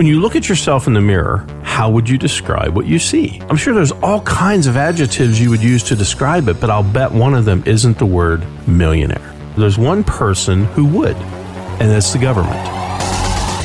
When 0.00 0.06
you 0.06 0.18
look 0.18 0.34
at 0.34 0.48
yourself 0.48 0.86
in 0.86 0.94
the 0.94 1.00
mirror, 1.02 1.46
how 1.62 1.90
would 1.90 2.08
you 2.08 2.16
describe 2.16 2.74
what 2.74 2.86
you 2.86 2.98
see? 2.98 3.38
I'm 3.50 3.56
sure 3.58 3.74
there's 3.74 3.92
all 3.92 4.22
kinds 4.22 4.66
of 4.66 4.78
adjectives 4.78 5.38
you 5.38 5.50
would 5.50 5.62
use 5.62 5.82
to 5.82 5.94
describe 5.94 6.48
it, 6.48 6.58
but 6.58 6.70
I'll 6.70 6.82
bet 6.82 7.12
one 7.12 7.34
of 7.34 7.44
them 7.44 7.62
isn't 7.66 7.98
the 7.98 8.06
word 8.06 8.42
millionaire. 8.66 9.36
There's 9.58 9.76
one 9.76 10.02
person 10.02 10.64
who 10.64 10.86
would, 10.86 11.16
and 11.16 11.90
that's 11.90 12.14
the 12.14 12.18
government. 12.18 12.56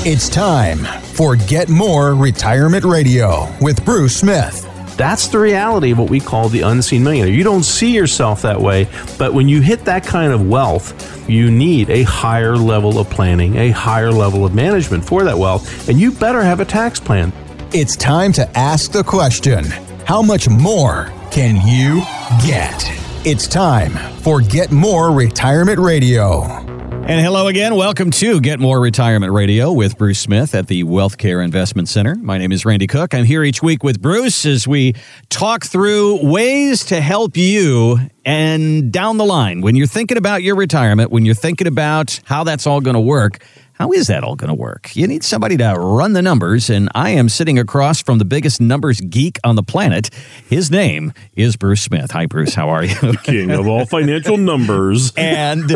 It's 0.06 0.28
time 0.28 0.79
for 1.13 1.37
Get 1.37 1.69
More 1.69 2.15
Retirement 2.15 2.83
Radio 2.83 3.47
with 3.62 3.86
Bruce 3.86 4.17
Smith. 4.17 4.70
That's 4.97 5.27
the 5.27 5.39
reality 5.39 5.91
of 5.91 5.99
what 5.99 6.09
we 6.09 6.19
call 6.19 6.47
the 6.47 6.62
unseen 6.62 7.03
millionaire. 7.03 7.33
You 7.33 7.44
don't 7.44 7.63
see 7.63 7.94
yourself 7.94 8.41
that 8.44 8.59
way, 8.59 8.87
but 9.17 9.33
when 9.33 9.49
you 9.49 9.62
hit 9.62 9.83
that 9.85 10.05
kind 10.05 10.31
of 10.31 10.47
wealth, 10.47 11.29
you 11.29 11.51
need 11.51 11.89
a 11.89 12.03
higher 12.03 12.55
level 12.55 12.97
of 12.97 13.09
planning, 13.09 13.58
a 13.58 13.71
higher 13.71 14.12
level 14.12 14.45
of 14.45 14.55
management 14.55 15.03
for 15.03 15.23
that 15.23 15.37
wealth, 15.37 15.89
and 15.89 15.99
you 15.99 16.12
better 16.12 16.41
have 16.41 16.62
a 16.62 16.66
tax 16.66 17.00
plan. 17.00 17.34
It's 17.73 17.95
time 17.98 18.31
to 18.34 18.58
ask 18.58 18.91
the 18.91 19.03
question 19.03 19.66
How 20.05 20.22
much 20.22 20.48
more 20.48 21.12
can 21.30 21.55
you 21.67 22.02
get? 22.48 22.89
It's 23.25 23.48
time 23.48 23.91
for 24.22 24.39
Get 24.39 24.72
More 24.72 25.12
Retirement 25.12 25.80
Radio. 25.80 26.65
And 27.08 27.22
hello 27.22 27.45
again. 27.45 27.76
Welcome 27.76 28.09
to 28.09 28.41
Get 28.41 28.59
More 28.59 28.80
Retirement 28.80 29.32
Radio 29.32 29.72
with 29.72 29.95
Bruce 29.95 30.18
Smith 30.18 30.55
at 30.55 30.66
the 30.66 30.82
Wealth 30.82 31.20
Care 31.20 31.40
Investment 31.40 31.88
Center. 31.88 32.16
My 32.16 32.40
name 32.40 32.52
is 32.52 32.66
Randy 32.66 32.88
Cook. 32.88 33.14
I'm 33.14 33.26
here 33.26 33.44
each 33.44 33.62
week 33.62 33.84
with 33.84 34.02
Bruce 34.02 34.44
as 34.44 34.68
we 34.68 34.95
talk 35.30 35.66
through 35.66 36.28
ways 36.28 36.84
to 36.86 37.02
help 37.02 37.38
you 37.38 38.00
and 38.26 38.91
down 38.91 39.18
the 39.18 39.23
line 39.23 39.62
when 39.62 39.76
you're 39.76 39.86
thinking 39.86 40.18
about 40.18 40.41
your 40.41 40.55
retirement, 40.55 41.12
when 41.12 41.26
you're 41.26 41.36
thinking 41.36 41.68
about 41.68 42.20
how 42.26 42.44
that's 42.44 42.66
all 42.66 42.81
going 42.81 42.95
to 42.95 43.00
work. 43.00 43.38
How 43.73 43.92
is 43.92 44.08
that 44.08 44.23
all 44.23 44.36
going 44.36 44.48
to 44.48 44.56
work? 44.56 44.95
You 44.95 45.06
need 45.06 45.23
somebody 45.23 45.58
to 45.58 45.73
run 45.76 46.14
the 46.14 46.23
numbers, 46.23 46.72
and 46.72 46.90
I 46.95 47.12
am 47.12 47.30
sitting 47.30 47.59
across 47.59 48.02
from 48.02 48.17
the 48.17 48.26
biggest 48.26 48.59
numbers 48.59 49.00
geek 49.00 49.38
on 49.44 49.56
the 49.56 49.64
planet. 49.64 50.09
His 50.50 50.72
name 50.72 51.14
is 51.36 51.56
Bruce 51.56 51.81
Smith. 51.81 52.09
Hi, 52.11 52.26
Bruce. 52.26 52.56
How 52.56 52.70
are 52.70 52.83
you? 52.83 53.14
King 53.23 53.52
of 53.52 53.67
all 53.67 53.86
financial 53.86 54.38
numbers. 54.38 55.14
and 55.17 55.70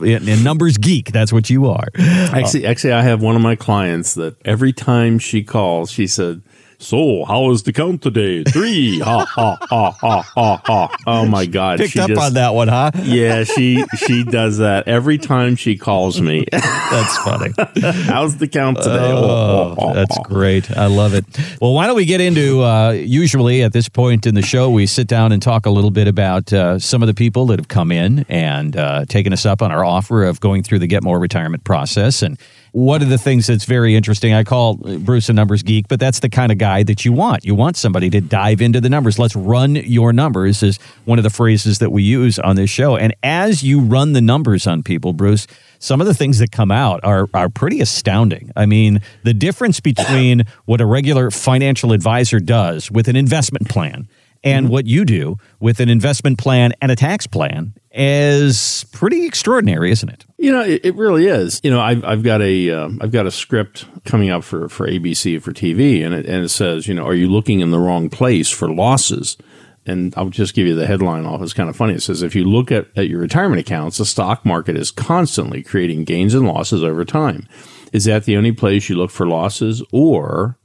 and 0.00 0.44
numbers 0.44 0.78
geek. 0.78 1.12
That's 1.12 1.32
what 1.32 1.50
you 1.50 1.66
are. 1.66 1.88
Actually, 1.96 2.66
actually, 2.66 2.92
I 2.92 3.02
have 3.02 3.22
one 3.22 3.36
of 3.36 3.42
my 3.42 3.56
clients 3.56 4.14
that 4.14 4.36
every 4.44 4.72
time 4.72 5.18
she 5.18 5.42
calls, 5.42 5.90
she 5.90 6.06
said, 6.06 6.42
so, 6.78 7.24
how 7.24 7.50
is 7.52 7.62
the 7.62 7.72
count 7.72 8.02
today? 8.02 8.44
Three. 8.44 9.00
ha 9.04 9.24
ha 9.24 9.56
ha 9.62 9.90
ha 9.92 10.22
ha 10.22 10.62
ha. 10.64 10.96
Oh 11.06 11.26
my 11.26 11.46
God! 11.46 11.78
Picked 11.78 11.92
she 11.92 12.00
up 12.00 12.08
just, 12.08 12.20
on 12.20 12.34
that 12.34 12.54
one, 12.54 12.68
huh? 12.68 12.90
yeah, 13.02 13.44
she 13.44 13.84
she 13.96 14.24
does 14.24 14.58
that 14.58 14.86
every 14.86 15.18
time 15.18 15.56
she 15.56 15.76
calls 15.76 16.20
me. 16.20 16.44
that's 16.52 17.18
funny. 17.18 17.52
How's 18.04 18.36
the 18.36 18.48
count 18.48 18.78
today? 18.78 19.10
Oh, 19.12 19.94
that's 19.94 20.18
great. 20.24 20.70
I 20.70 20.86
love 20.86 21.14
it. 21.14 21.24
Well, 21.60 21.72
why 21.72 21.86
don't 21.86 21.96
we 21.96 22.04
get 22.04 22.20
into? 22.20 22.62
Uh, 22.62 22.90
usually 22.90 23.62
at 23.62 23.72
this 23.72 23.88
point 23.88 24.26
in 24.26 24.34
the 24.34 24.42
show, 24.42 24.70
we 24.70 24.86
sit 24.86 25.06
down 25.06 25.32
and 25.32 25.42
talk 25.42 25.66
a 25.66 25.70
little 25.70 25.90
bit 25.90 26.08
about 26.08 26.52
uh, 26.52 26.78
some 26.78 27.02
of 27.02 27.06
the 27.06 27.14
people 27.14 27.46
that 27.46 27.58
have 27.58 27.68
come 27.68 27.90
in 27.90 28.26
and 28.28 28.76
uh, 28.76 29.04
taken 29.06 29.32
us 29.32 29.46
up 29.46 29.62
on 29.62 29.72
our 29.72 29.84
offer 29.84 30.24
of 30.24 30.40
going 30.40 30.62
through 30.62 30.80
the 30.80 30.86
Get 30.86 31.02
More 31.02 31.18
retirement 31.18 31.64
process 31.64 32.22
and 32.22 32.38
one 32.76 33.00
of 33.00 33.08
the 33.08 33.16
things 33.16 33.46
that's 33.46 33.64
very 33.64 33.96
interesting, 33.96 34.34
I 34.34 34.44
call 34.44 34.74
Bruce 34.74 35.30
a 35.30 35.32
numbers 35.32 35.62
geek, 35.62 35.88
but 35.88 35.98
that's 35.98 36.20
the 36.20 36.28
kind 36.28 36.52
of 36.52 36.58
guy 36.58 36.82
that 36.82 37.06
you 37.06 37.12
want. 37.14 37.42
You 37.42 37.54
want 37.54 37.78
somebody 37.78 38.10
to 38.10 38.20
dive 38.20 38.60
into 38.60 38.82
the 38.82 38.90
numbers. 38.90 39.18
Let's 39.18 39.34
run 39.34 39.76
your 39.76 40.12
numbers, 40.12 40.62
is 40.62 40.78
one 41.06 41.18
of 41.18 41.22
the 41.22 41.30
phrases 41.30 41.78
that 41.78 41.90
we 41.90 42.02
use 42.02 42.38
on 42.38 42.56
this 42.56 42.68
show. 42.68 42.94
And 42.94 43.14
as 43.22 43.62
you 43.62 43.80
run 43.80 44.12
the 44.12 44.20
numbers 44.20 44.66
on 44.66 44.82
people, 44.82 45.14
Bruce, 45.14 45.46
some 45.78 46.02
of 46.02 46.06
the 46.06 46.12
things 46.12 46.38
that 46.38 46.52
come 46.52 46.70
out 46.70 47.00
are, 47.02 47.30
are 47.32 47.48
pretty 47.48 47.80
astounding. 47.80 48.52
I 48.54 48.66
mean, 48.66 49.00
the 49.22 49.32
difference 49.32 49.80
between 49.80 50.42
what 50.66 50.82
a 50.82 50.86
regular 50.86 51.30
financial 51.30 51.92
advisor 51.92 52.40
does 52.40 52.90
with 52.90 53.08
an 53.08 53.16
investment 53.16 53.70
plan 53.70 54.06
and 54.46 54.66
mm-hmm. 54.66 54.72
what 54.72 54.86
you 54.86 55.04
do 55.04 55.36
with 55.58 55.80
an 55.80 55.88
investment 55.88 56.38
plan 56.38 56.72
and 56.80 56.92
a 56.92 56.96
tax 56.96 57.26
plan 57.26 57.74
is 57.90 58.86
pretty 58.92 59.26
extraordinary, 59.26 59.90
isn't 59.90 60.08
it? 60.08 60.24
You 60.38 60.52
know, 60.52 60.62
it, 60.62 60.84
it 60.84 60.94
really 60.94 61.26
is. 61.26 61.60
You 61.64 61.70
know, 61.72 61.80
I've, 61.80 62.04
I've 62.04 62.22
got 62.22 62.40
a 62.40 62.66
have 62.66 63.02
uh, 63.02 63.06
got 63.08 63.26
a 63.26 63.32
script 63.32 63.86
coming 64.04 64.30
up 64.30 64.44
for, 64.44 64.68
for 64.68 64.86
ABC 64.86 65.42
for 65.42 65.52
TV, 65.52 66.04
and 66.04 66.14
it, 66.14 66.26
and 66.26 66.44
it 66.44 66.50
says, 66.50 66.86
you 66.86 66.94
know, 66.94 67.04
are 67.04 67.14
you 67.14 67.28
looking 67.28 67.58
in 67.58 67.72
the 67.72 67.80
wrong 67.80 68.08
place 68.08 68.48
for 68.48 68.70
losses? 68.70 69.36
And 69.84 70.14
I'll 70.16 70.30
just 70.30 70.54
give 70.54 70.66
you 70.66 70.74
the 70.74 70.86
headline 70.86 71.26
off. 71.26 71.42
It's 71.42 71.52
kind 71.52 71.68
of 71.68 71.76
funny. 71.76 71.94
It 71.94 72.02
says, 72.02 72.22
if 72.22 72.34
you 72.34 72.44
look 72.44 72.72
at, 72.72 72.86
at 72.96 73.08
your 73.08 73.20
retirement 73.20 73.60
accounts, 73.60 73.98
the 73.98 74.06
stock 74.06 74.44
market 74.44 74.76
is 74.76 74.90
constantly 74.90 75.62
creating 75.62 76.04
gains 76.04 76.34
and 76.34 76.46
losses 76.46 76.82
over 76.82 77.04
time. 77.04 77.48
Is 77.92 78.04
that 78.04 78.24
the 78.24 78.36
only 78.36 78.52
place 78.52 78.88
you 78.88 78.96
look 78.96 79.10
for 79.10 79.26
losses, 79.26 79.82
or 79.92 80.56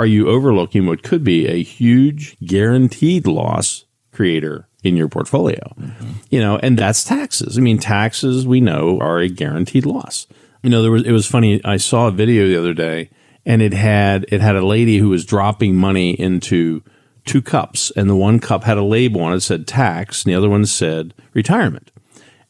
are 0.00 0.06
you 0.06 0.28
overlooking 0.30 0.86
what 0.86 1.02
could 1.02 1.22
be 1.22 1.46
a 1.46 1.62
huge 1.62 2.38
guaranteed 2.40 3.26
loss 3.26 3.84
creator 4.12 4.66
in 4.82 4.96
your 4.96 5.08
portfolio. 5.08 5.74
Mm-hmm. 5.78 6.12
You 6.30 6.40
know, 6.40 6.58
and 6.62 6.78
that's 6.78 7.04
taxes. 7.04 7.58
I 7.58 7.60
mean, 7.60 7.78
taxes 7.78 8.46
we 8.46 8.60
know 8.60 8.98
are 8.98 9.18
a 9.18 9.28
guaranteed 9.28 9.84
loss. 9.84 10.26
You 10.62 10.70
know, 10.70 10.80
there 10.80 10.90
was 10.90 11.04
it 11.04 11.12
was 11.12 11.26
funny. 11.26 11.60
I 11.64 11.76
saw 11.76 12.08
a 12.08 12.12
video 12.12 12.46
the 12.46 12.58
other 12.58 12.74
day, 12.74 13.10
and 13.44 13.60
it 13.60 13.74
had 13.74 14.24
it 14.28 14.40
had 14.40 14.56
a 14.56 14.66
lady 14.66 14.96
who 14.96 15.10
was 15.10 15.26
dropping 15.26 15.76
money 15.76 16.18
into 16.18 16.82
two 17.26 17.42
cups, 17.42 17.90
and 17.96 18.08
the 18.08 18.16
one 18.16 18.40
cup 18.40 18.64
had 18.64 18.78
a 18.78 18.82
label 18.82 19.20
on 19.20 19.32
it 19.32 19.36
that 19.36 19.42
said 19.42 19.66
tax, 19.66 20.24
and 20.24 20.32
the 20.32 20.36
other 20.36 20.48
one 20.48 20.64
said 20.64 21.12
retirement. 21.34 21.92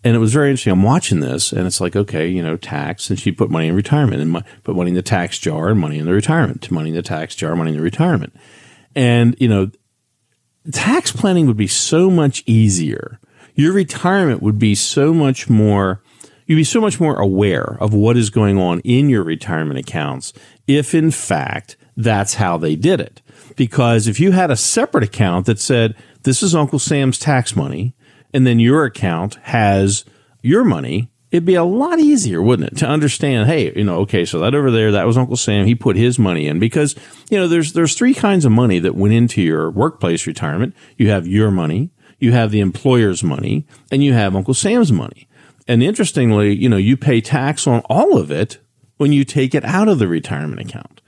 And 0.03 0.17
it 0.17 0.19
was 0.19 0.33
very 0.33 0.49
interesting. 0.49 0.73
I'm 0.73 0.83
watching 0.83 1.21
this, 1.21 1.53
and 1.53 1.67
it's 1.67 1.81
like, 1.81 1.95
okay, 1.95 2.27
you 2.27 2.43
know, 2.43 2.57
tax, 2.57 3.11
and 3.11 3.19
she 3.19 3.33
put 3.33 3.51
money 3.51 3.69
in 3.69 3.77
retirement, 3.77 4.23
and 4.23 4.45
put 4.65 4.75
money 4.75 4.91
in 4.91 4.95
the 4.95 5.03
tax 5.03 5.39
jar, 5.39 5.69
and 5.69 5.79
money 5.79 5.99
in 5.99 6.07
the 6.07 6.13
retirement, 6.13 6.71
money 6.71 6.89
in 6.89 6.97
the 6.97 7.03
tax 7.03 7.35
jar, 7.35 7.55
money 7.55 7.73
in 7.73 7.77
the 7.77 7.83
retirement. 7.83 8.35
And 8.97 9.37
you 9.39 9.49
know, 9.49 9.71
tax 10.73 11.13
planning 11.13 11.47
would 11.47 11.57
be 11.57 11.67
so 11.67 12.11
much 12.11 12.43
easier. 12.47 13.21
Your 13.55 13.73
retirement 13.73 14.43
would 14.43 14.59
be 14.59 14.75
so 14.75 15.13
much 15.13 15.51
more, 15.51 16.03
you'd 16.47 16.57
be 16.57 16.65
so 16.65 16.81
much 16.81 16.99
more 16.99 17.21
aware 17.21 17.77
of 17.81 17.93
what 17.93 18.17
is 18.17 18.31
going 18.31 18.57
on 18.57 18.81
in 18.81 19.11
your 19.11 19.23
retirement 19.23 19.79
accounts 19.79 20.33
if, 20.67 20.95
in 20.95 21.11
fact, 21.11 21.77
that's 21.97 22.35
how 22.35 22.57
they 22.57 22.75
did 22.75 23.01
it. 23.01 23.21
Because 23.57 24.07
if 24.07 24.19
you 24.19 24.33
had 24.33 24.51
a 24.51 24.57
separate 24.57 25.05
account 25.05 25.47
that 25.47 25.59
said, 25.59 25.95
this 26.23 26.43
is 26.43 26.55
Uncle 26.55 26.79
Sam's 26.79 27.19
tax 27.19 27.55
money, 27.55 27.95
and 28.33 28.47
then 28.47 28.59
your 28.59 28.85
account 28.85 29.37
has 29.43 30.05
your 30.43 30.65
money, 30.65 31.11
it'd 31.31 31.45
be 31.45 31.55
a 31.55 31.65
lot 31.65 31.99
easier, 31.99 32.43
wouldn't 32.43 32.73
it, 32.73 32.79
to 32.79 32.87
understand, 32.87 33.49
hey, 33.49 33.73
you 33.75 33.85
know, 33.85 33.99
okay, 34.01 34.25
so 34.25 34.39
that 34.41 34.55
over 34.55 34.71
there, 34.71 34.93
that 34.93 35.07
was 35.07 35.17
Uncle 35.17 35.37
Sam. 35.37 35.67
He 35.67 35.75
put 35.75 35.97
his 35.97 36.19
money 36.19 36.47
in 36.47 36.59
because, 36.59 36.97
you 37.31 37.39
know, 37.39 37.49
there's 37.49 37.73
there's 37.73 37.95
three 37.95 38.15
kinds 38.15 38.45
of 38.45 38.53
money 38.53 38.79
that 38.81 38.95
went 38.95 39.15
into 39.15 39.43
your 39.43 39.71
workplace 39.71 40.27
retirement. 40.27 40.75
You 40.97 41.11
have 41.11 41.27
your 41.27 41.51
money, 41.51 41.91
you 42.19 42.33
have 42.33 42.51
the 42.51 42.61
employer's 42.61 43.23
money, 43.23 43.67
and 43.91 44.03
you 44.03 44.13
have 44.13 44.37
Uncle 44.37 44.55
Sam's 44.55 44.93
money. 44.93 45.29
And 45.69 45.83
interestingly, 45.83 46.55
you 46.55 46.69
know, 46.69 46.77
you 46.77 46.97
pay 46.97 47.21
tax 47.21 47.67
on 47.67 47.81
all 47.89 48.19
of 48.19 48.31
it 48.31 48.59
when 48.97 49.13
you 49.13 49.25
take 49.25 49.55
it 49.55 49.65
out 49.65 49.89
of 49.89 49.99
the 49.99 50.09
retirement 50.09 50.61
account. 50.61 51.01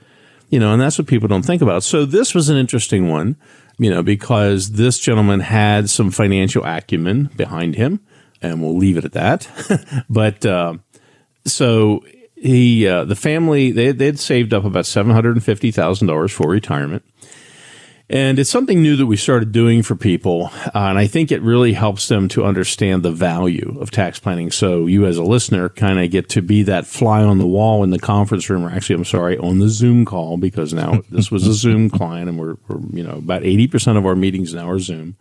You 0.49 0.59
know, 0.59 0.71
and 0.71 0.81
that's 0.81 0.97
what 0.97 1.07
people 1.07 1.27
don't 1.27 1.43
think 1.43 1.61
about. 1.61 1.83
So 1.83 2.05
this 2.05 2.33
was 2.35 2.47
an 2.49 2.57
interesting 2.57 3.09
one, 3.09 3.35
you 3.77 3.89
know, 3.89 4.03
because 4.03 4.73
this 4.73 4.99
gentleman 4.99 5.39
had 5.39 5.89
some 5.89 6.11
financial 6.11 6.63
acumen 6.63 7.29
behind 7.35 7.75
him 7.75 7.99
and 8.43 8.61
we'll 8.61 8.77
leave 8.77 8.97
it 8.97 9.05
at 9.05 9.13
that. 9.13 9.47
but 10.09 10.45
uh, 10.45 10.75
so 11.45 12.03
he, 12.35 12.85
uh, 12.87 13.05
the 13.05 13.15
family, 13.15 13.71
they 13.71 13.91
they'd 13.91 14.19
saved 14.19 14.53
up 14.53 14.65
about 14.65 14.85
seven 14.85 15.13
hundred 15.13 15.35
and 15.35 15.43
fifty 15.43 15.71
thousand 15.71 16.07
dollars 16.07 16.31
for 16.31 16.49
retirement, 16.49 17.03
and 18.09 18.37
it's 18.37 18.49
something 18.49 18.81
new 18.81 18.95
that 18.97 19.05
we 19.05 19.15
started 19.15 19.51
doing 19.51 19.81
for 19.81 19.95
people, 19.95 20.51
uh, 20.53 20.71
and 20.75 20.97
I 20.97 21.07
think 21.07 21.31
it 21.31 21.41
really 21.41 21.73
helps 21.73 22.07
them 22.09 22.27
to 22.29 22.43
understand 22.43 23.01
the 23.01 23.11
value 23.11 23.77
of 23.79 23.91
tax 23.91 24.19
planning. 24.19 24.51
So 24.51 24.87
you, 24.87 25.05
as 25.05 25.17
a 25.17 25.23
listener, 25.23 25.69
kind 25.69 25.99
of 25.99 26.11
get 26.11 26.29
to 26.29 26.41
be 26.41 26.63
that 26.63 26.85
fly 26.85 27.23
on 27.23 27.37
the 27.37 27.47
wall 27.47 27.83
in 27.83 27.91
the 27.91 27.99
conference 27.99 28.49
room, 28.49 28.63
or 28.63 28.69
actually, 28.69 28.95
I'm 28.95 29.05
sorry, 29.05 29.37
on 29.37 29.59
the 29.59 29.69
Zoom 29.69 30.05
call 30.05 30.37
because 30.37 30.73
now 30.73 31.01
this 31.09 31.31
was 31.31 31.47
a 31.47 31.53
Zoom 31.53 31.89
client, 31.89 32.29
and 32.29 32.37
we're, 32.37 32.57
we're 32.67 32.79
you 32.91 33.03
know 33.03 33.15
about 33.15 33.43
eighty 33.43 33.67
percent 33.67 33.97
of 33.97 34.05
our 34.05 34.15
meetings 34.15 34.53
now 34.53 34.69
are 34.69 34.79
Zoom. 34.79 35.15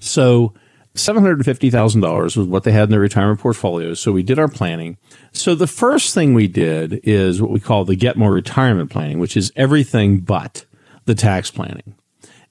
So 0.00 0.54
$750,000 0.94 2.36
was 2.36 2.46
what 2.46 2.62
they 2.62 2.70
had 2.70 2.84
in 2.84 2.90
their 2.90 3.00
retirement 3.00 3.40
portfolios. 3.40 3.98
So 3.98 4.12
we 4.12 4.22
did 4.22 4.38
our 4.38 4.48
planning. 4.48 4.96
So 5.32 5.54
the 5.54 5.66
first 5.66 6.14
thing 6.14 6.34
we 6.34 6.46
did 6.46 7.00
is 7.02 7.42
what 7.42 7.50
we 7.50 7.58
call 7.58 7.84
the 7.84 7.96
Get 7.96 8.16
More 8.16 8.32
Retirement 8.32 8.90
Planning, 8.90 9.18
which 9.18 9.36
is 9.36 9.50
everything 9.56 10.20
but 10.20 10.64
the 11.04 11.14
tax 11.14 11.50
planning. 11.50 11.94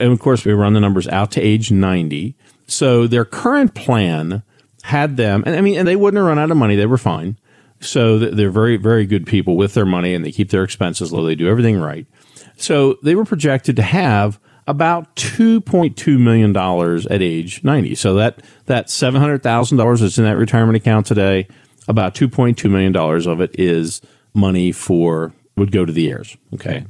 And 0.03 0.11
of 0.11 0.19
course, 0.19 0.43
we 0.43 0.51
run 0.51 0.73
the 0.73 0.81
numbers 0.81 1.07
out 1.07 1.31
to 1.31 1.41
age 1.41 1.71
90. 1.71 2.35
So 2.67 3.07
their 3.07 3.23
current 3.23 3.73
plan 3.73 4.43
had 4.83 5.15
them, 5.15 5.43
and 5.45 5.55
I 5.55 5.61
mean, 5.61 5.79
and 5.79 5.87
they 5.87 5.95
wouldn't 5.95 6.17
have 6.17 6.27
run 6.27 6.37
out 6.37 6.51
of 6.51 6.57
money. 6.57 6.75
They 6.75 6.85
were 6.85 6.97
fine. 6.97 7.37
So 7.79 8.19
they're 8.19 8.49
very, 8.49 8.75
very 8.75 9.05
good 9.05 9.25
people 9.25 9.55
with 9.55 9.73
their 9.75 9.85
money 9.85 10.13
and 10.13 10.25
they 10.25 10.31
keep 10.31 10.49
their 10.49 10.63
expenses 10.63 11.13
low. 11.13 11.25
They 11.25 11.35
do 11.35 11.47
everything 11.47 11.79
right. 11.79 12.05
So 12.57 12.97
they 13.01 13.15
were 13.15 13.23
projected 13.23 13.77
to 13.77 13.81
have 13.81 14.39
about 14.67 15.15
$2.2 15.15 16.19
million 16.19 16.55
at 16.55 17.21
age 17.21 17.63
90. 17.63 17.95
So 17.95 18.15
that, 18.15 18.41
that 18.65 18.87
$700,000 18.87 19.99
that's 19.99 20.17
in 20.17 20.23
that 20.25 20.37
retirement 20.37 20.75
account 20.75 21.05
today, 21.05 21.47
about 21.87 22.13
$2.2 22.13 22.69
million 22.69 22.95
of 22.95 23.41
it 23.41 23.57
is 23.57 24.01
money 24.33 24.71
for 24.73 25.33
would 25.55 25.71
go 25.71 25.85
to 25.85 25.93
the 25.93 26.09
heirs. 26.09 26.35
Okay. 26.53 26.77
Okay. 26.77 26.85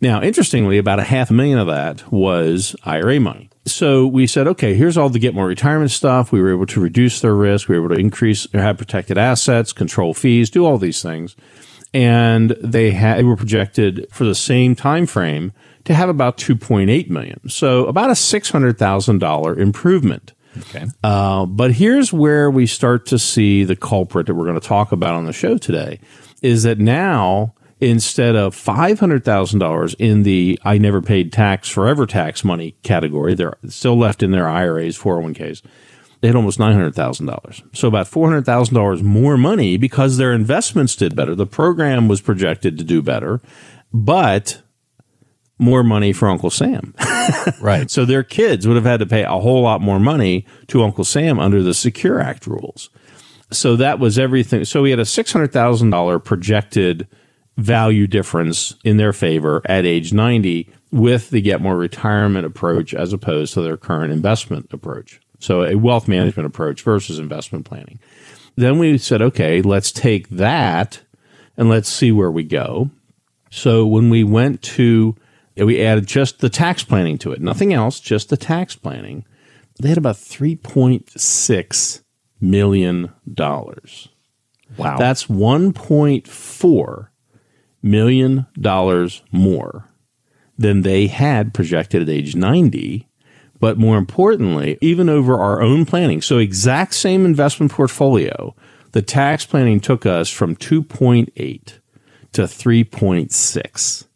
Now, 0.00 0.22
interestingly, 0.22 0.78
about 0.78 1.00
a 1.00 1.04
half 1.04 1.30
a 1.30 1.34
million 1.34 1.58
of 1.58 1.66
that 1.66 2.10
was 2.12 2.76
IRA 2.84 3.18
money. 3.18 3.50
So 3.66 4.06
we 4.06 4.26
said, 4.26 4.46
okay, 4.46 4.74
here's 4.74 4.96
all 4.96 5.08
the 5.08 5.18
Get 5.18 5.34
More 5.34 5.46
retirement 5.46 5.90
stuff. 5.90 6.32
We 6.32 6.40
were 6.40 6.52
able 6.52 6.66
to 6.66 6.80
reduce 6.80 7.20
their 7.20 7.34
risk. 7.34 7.68
We 7.68 7.78
were 7.78 7.86
able 7.86 7.96
to 7.96 8.00
increase 8.00 8.46
or 8.54 8.60
have 8.60 8.78
protected 8.78 9.18
assets, 9.18 9.72
control 9.72 10.14
fees, 10.14 10.50
do 10.50 10.64
all 10.64 10.78
these 10.78 11.02
things. 11.02 11.36
And 11.92 12.50
they, 12.62 12.92
had, 12.92 13.18
they 13.18 13.24
were 13.24 13.36
projected 13.36 14.06
for 14.10 14.24
the 14.24 14.34
same 14.34 14.74
time 14.74 15.06
frame 15.06 15.52
to 15.84 15.94
have 15.94 16.08
about 16.08 16.36
2.8 16.36 17.08
million. 17.08 17.48
So 17.48 17.86
about 17.86 18.10
a 18.10 18.14
$600,000 18.14 19.58
improvement. 19.58 20.34
Okay. 20.58 20.86
Uh, 21.02 21.46
but 21.46 21.72
here's 21.72 22.12
where 22.12 22.50
we 22.50 22.66
start 22.66 23.06
to 23.06 23.18
see 23.18 23.64
the 23.64 23.76
culprit 23.76 24.26
that 24.26 24.34
we're 24.34 24.46
going 24.46 24.60
to 24.60 24.66
talk 24.66 24.92
about 24.92 25.14
on 25.14 25.24
the 25.24 25.32
show 25.32 25.56
today 25.56 26.00
is 26.42 26.62
that 26.62 26.78
now 26.78 27.54
instead 27.80 28.36
of 28.36 28.54
$500,000 28.54 29.94
in 29.98 30.22
the 30.22 30.58
I 30.64 30.78
never 30.78 31.00
paid 31.00 31.32
tax 31.32 31.68
forever 31.68 32.06
tax 32.06 32.44
money 32.44 32.76
category, 32.82 33.34
they're 33.34 33.56
still 33.68 33.96
left 33.96 34.22
in 34.22 34.30
their 34.30 34.48
IRAs, 34.48 34.98
401ks. 34.98 35.62
They 36.20 36.28
had 36.28 36.36
almost 36.36 36.58
$900,000. 36.58 37.76
So 37.76 37.86
about 37.86 38.06
$400,000 38.06 39.02
more 39.02 39.36
money 39.36 39.76
because 39.76 40.16
their 40.16 40.32
investments 40.32 40.96
did 40.96 41.14
better. 41.14 41.34
The 41.34 41.46
program 41.46 42.08
was 42.08 42.20
projected 42.20 42.76
to 42.78 42.84
do 42.84 43.02
better, 43.02 43.40
but 43.92 44.62
more 45.60 45.84
money 45.84 46.12
for 46.12 46.28
Uncle 46.28 46.50
Sam. 46.50 46.94
Right. 47.60 47.90
So 47.90 48.06
their 48.06 48.22
kids 48.22 48.66
would 48.66 48.76
have 48.76 48.86
had 48.86 49.00
to 49.00 49.06
pay 49.06 49.22
a 49.22 49.32
whole 49.32 49.60
lot 49.60 49.82
more 49.82 50.00
money 50.00 50.46
to 50.68 50.82
Uncle 50.82 51.04
Sam 51.04 51.38
under 51.38 51.62
the 51.62 51.74
Secure 51.74 52.20
Act 52.20 52.46
rules. 52.46 52.88
So 53.50 53.76
that 53.76 53.98
was 53.98 54.18
everything. 54.18 54.64
So 54.64 54.80
we 54.82 54.90
had 54.90 54.98
a 54.98 55.04
$600,000 55.04 56.24
projected 56.24 57.06
value 57.58 58.06
difference 58.06 58.74
in 58.84 58.96
their 58.96 59.12
favor 59.12 59.60
at 59.64 59.84
age 59.84 60.12
90 60.12 60.70
with 60.92 61.30
the 61.30 61.42
Get 61.42 61.60
More 61.60 61.76
retirement 61.76 62.46
approach 62.46 62.94
as 62.94 63.12
opposed 63.12 63.52
to 63.54 63.60
their 63.60 63.76
current 63.76 64.12
investment 64.12 64.72
approach. 64.72 65.20
So 65.40 65.64
a 65.64 65.74
wealth 65.74 66.08
management 66.08 66.46
approach 66.46 66.82
versus 66.82 67.18
investment 67.18 67.64
planning. 67.64 67.98
Then 68.56 68.78
we 68.78 68.96
said, 68.96 69.20
okay, 69.20 69.60
let's 69.60 69.92
take 69.92 70.28
that 70.30 71.00
and 71.56 71.68
let's 71.68 71.88
see 71.88 72.12
where 72.12 72.30
we 72.30 72.44
go. 72.44 72.90
So 73.50 73.86
when 73.86 74.08
we 74.08 74.24
went 74.24 74.62
to, 74.62 75.16
we 75.56 75.82
added 75.82 76.06
just 76.06 76.38
the 76.38 76.48
tax 76.48 76.84
planning 76.84 77.18
to 77.18 77.32
it, 77.32 77.40
nothing 77.40 77.72
else, 77.72 77.98
just 78.00 78.28
the 78.30 78.36
tax 78.36 78.76
planning. 78.76 79.24
They 79.80 79.88
had 79.88 79.98
about 79.98 80.16
$3.6 80.16 82.02
million. 82.40 83.12
Wow. 84.76 84.96
That's 84.96 85.26
$1.4 85.26 87.08
million 87.90 88.46
dollars 88.60 89.22
more 89.32 89.88
than 90.56 90.82
they 90.82 91.06
had 91.06 91.54
projected 91.54 92.02
at 92.02 92.08
age 92.08 92.34
90. 92.34 93.06
But 93.60 93.78
more 93.78 93.98
importantly, 93.98 94.78
even 94.80 95.08
over 95.08 95.38
our 95.38 95.62
own 95.62 95.84
planning, 95.84 96.22
so 96.22 96.38
exact 96.38 96.94
same 96.94 97.24
investment 97.24 97.72
portfolio, 97.72 98.54
the 98.92 99.02
tax 99.02 99.44
planning 99.44 99.80
took 99.80 100.06
us 100.06 100.30
from 100.30 100.54
2.8 100.56 101.78
to 102.32 102.42
3.6. 102.42 104.06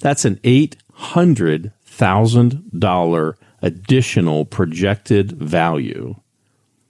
That's 0.00 0.24
an 0.24 0.36
$800,000 0.36 3.34
additional 3.62 4.44
projected 4.44 5.32
value 5.32 6.14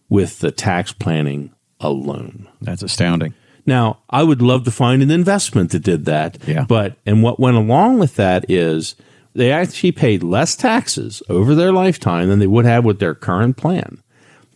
with 0.09 0.41
the 0.41 0.51
tax 0.51 0.93
planning 0.93 1.55
alone. 1.81 2.49
That's 2.61 2.83
astounding. 2.83 3.35
Now, 3.65 4.01
I 4.11 4.23
would 4.23 4.43
love 4.43 4.65
to 4.65 4.71
find 4.71 5.03
an 5.03 5.11
investment 5.11 5.71
that 5.71 5.83
did 5.83 6.05
that. 6.07 6.39
Yeah. 6.47 6.65
But, 6.69 6.97
and 7.07 7.23
what 7.23 7.39
went 7.39 7.57
along 7.57 7.99
with 7.99 8.17
that 8.17 8.45
is 8.49 8.97
they 9.35 9.53
actually 9.53 9.93
paid 9.93 10.23
less 10.23 10.57
taxes 10.57 11.23
over 11.29 11.55
their 11.55 11.73
lifetime 11.73 12.29
than 12.29 12.39
they 12.39 12.47
would 12.47 12.65
have 12.65 12.85
with 12.85 12.99
their 12.99 13.15
current 13.15 13.57
plan. 13.57 14.03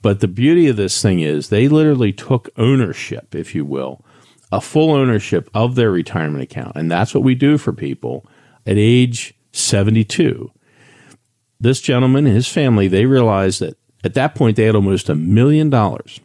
But 0.02 0.20
the 0.20 0.28
beauty 0.28 0.68
of 0.68 0.76
this 0.76 1.00
thing 1.00 1.20
is 1.20 1.48
they 1.48 1.68
literally 1.68 2.12
took 2.12 2.48
ownership, 2.56 3.34
if 3.34 3.54
you 3.54 3.64
will, 3.64 4.04
a 4.52 4.60
full 4.60 4.92
ownership 4.92 5.50
of 5.54 5.74
their 5.74 5.90
retirement 5.90 6.42
account. 6.42 6.76
And 6.76 6.90
that's 6.90 7.14
what 7.14 7.24
we 7.24 7.34
do 7.34 7.58
for 7.58 7.72
people 7.72 8.26
at 8.66 8.76
age 8.76 9.34
72. 9.52 10.50
This 11.58 11.80
gentleman 11.80 12.26
and 12.26 12.34
his 12.34 12.48
family, 12.48 12.86
they 12.86 13.06
realized 13.06 13.60
that 13.60 13.78
at 14.04 14.14
that 14.14 14.34
point 14.34 14.56
they 14.56 14.64
had 14.64 14.74
almost 14.74 15.08
a 15.08 15.14
million 15.14 15.70
dollars 15.70 16.20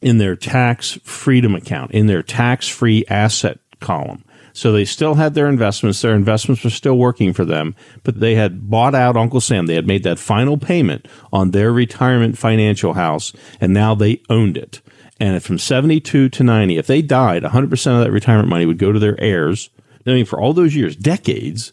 in 0.00 0.18
their 0.18 0.36
tax 0.36 0.98
freedom 1.02 1.54
account, 1.54 1.92
in 1.92 2.06
their 2.06 2.22
tax 2.22 2.68
free 2.68 3.04
asset 3.08 3.58
column. 3.80 4.24
So 4.52 4.72
they 4.72 4.84
still 4.84 5.14
had 5.14 5.34
their 5.34 5.48
investments. 5.48 6.00
Their 6.00 6.14
investments 6.14 6.64
were 6.64 6.70
still 6.70 6.98
working 6.98 7.32
for 7.32 7.44
them, 7.44 7.74
but 8.02 8.20
they 8.20 8.34
had 8.34 8.68
bought 8.68 8.94
out 8.94 9.16
Uncle 9.16 9.40
Sam. 9.40 9.66
They 9.66 9.74
had 9.74 9.86
made 9.86 10.02
that 10.02 10.18
final 10.18 10.58
payment 10.58 11.06
on 11.32 11.50
their 11.50 11.72
retirement 11.72 12.36
financial 12.36 12.94
house, 12.94 13.32
and 13.60 13.72
now 13.72 13.94
they 13.94 14.22
owned 14.28 14.56
it. 14.56 14.80
And 15.20 15.42
from 15.42 15.58
72 15.58 16.30
to 16.30 16.42
90, 16.42 16.78
if 16.78 16.86
they 16.86 17.02
died, 17.02 17.42
100% 17.42 17.72
of 17.92 18.04
that 18.04 18.10
retirement 18.10 18.48
money 18.48 18.66
would 18.66 18.78
go 18.78 18.90
to 18.90 18.98
their 18.98 19.20
heirs. 19.20 19.70
I 20.06 20.10
mean, 20.10 20.24
for 20.24 20.40
all 20.40 20.54
those 20.54 20.74
years, 20.74 20.96
decades, 20.96 21.72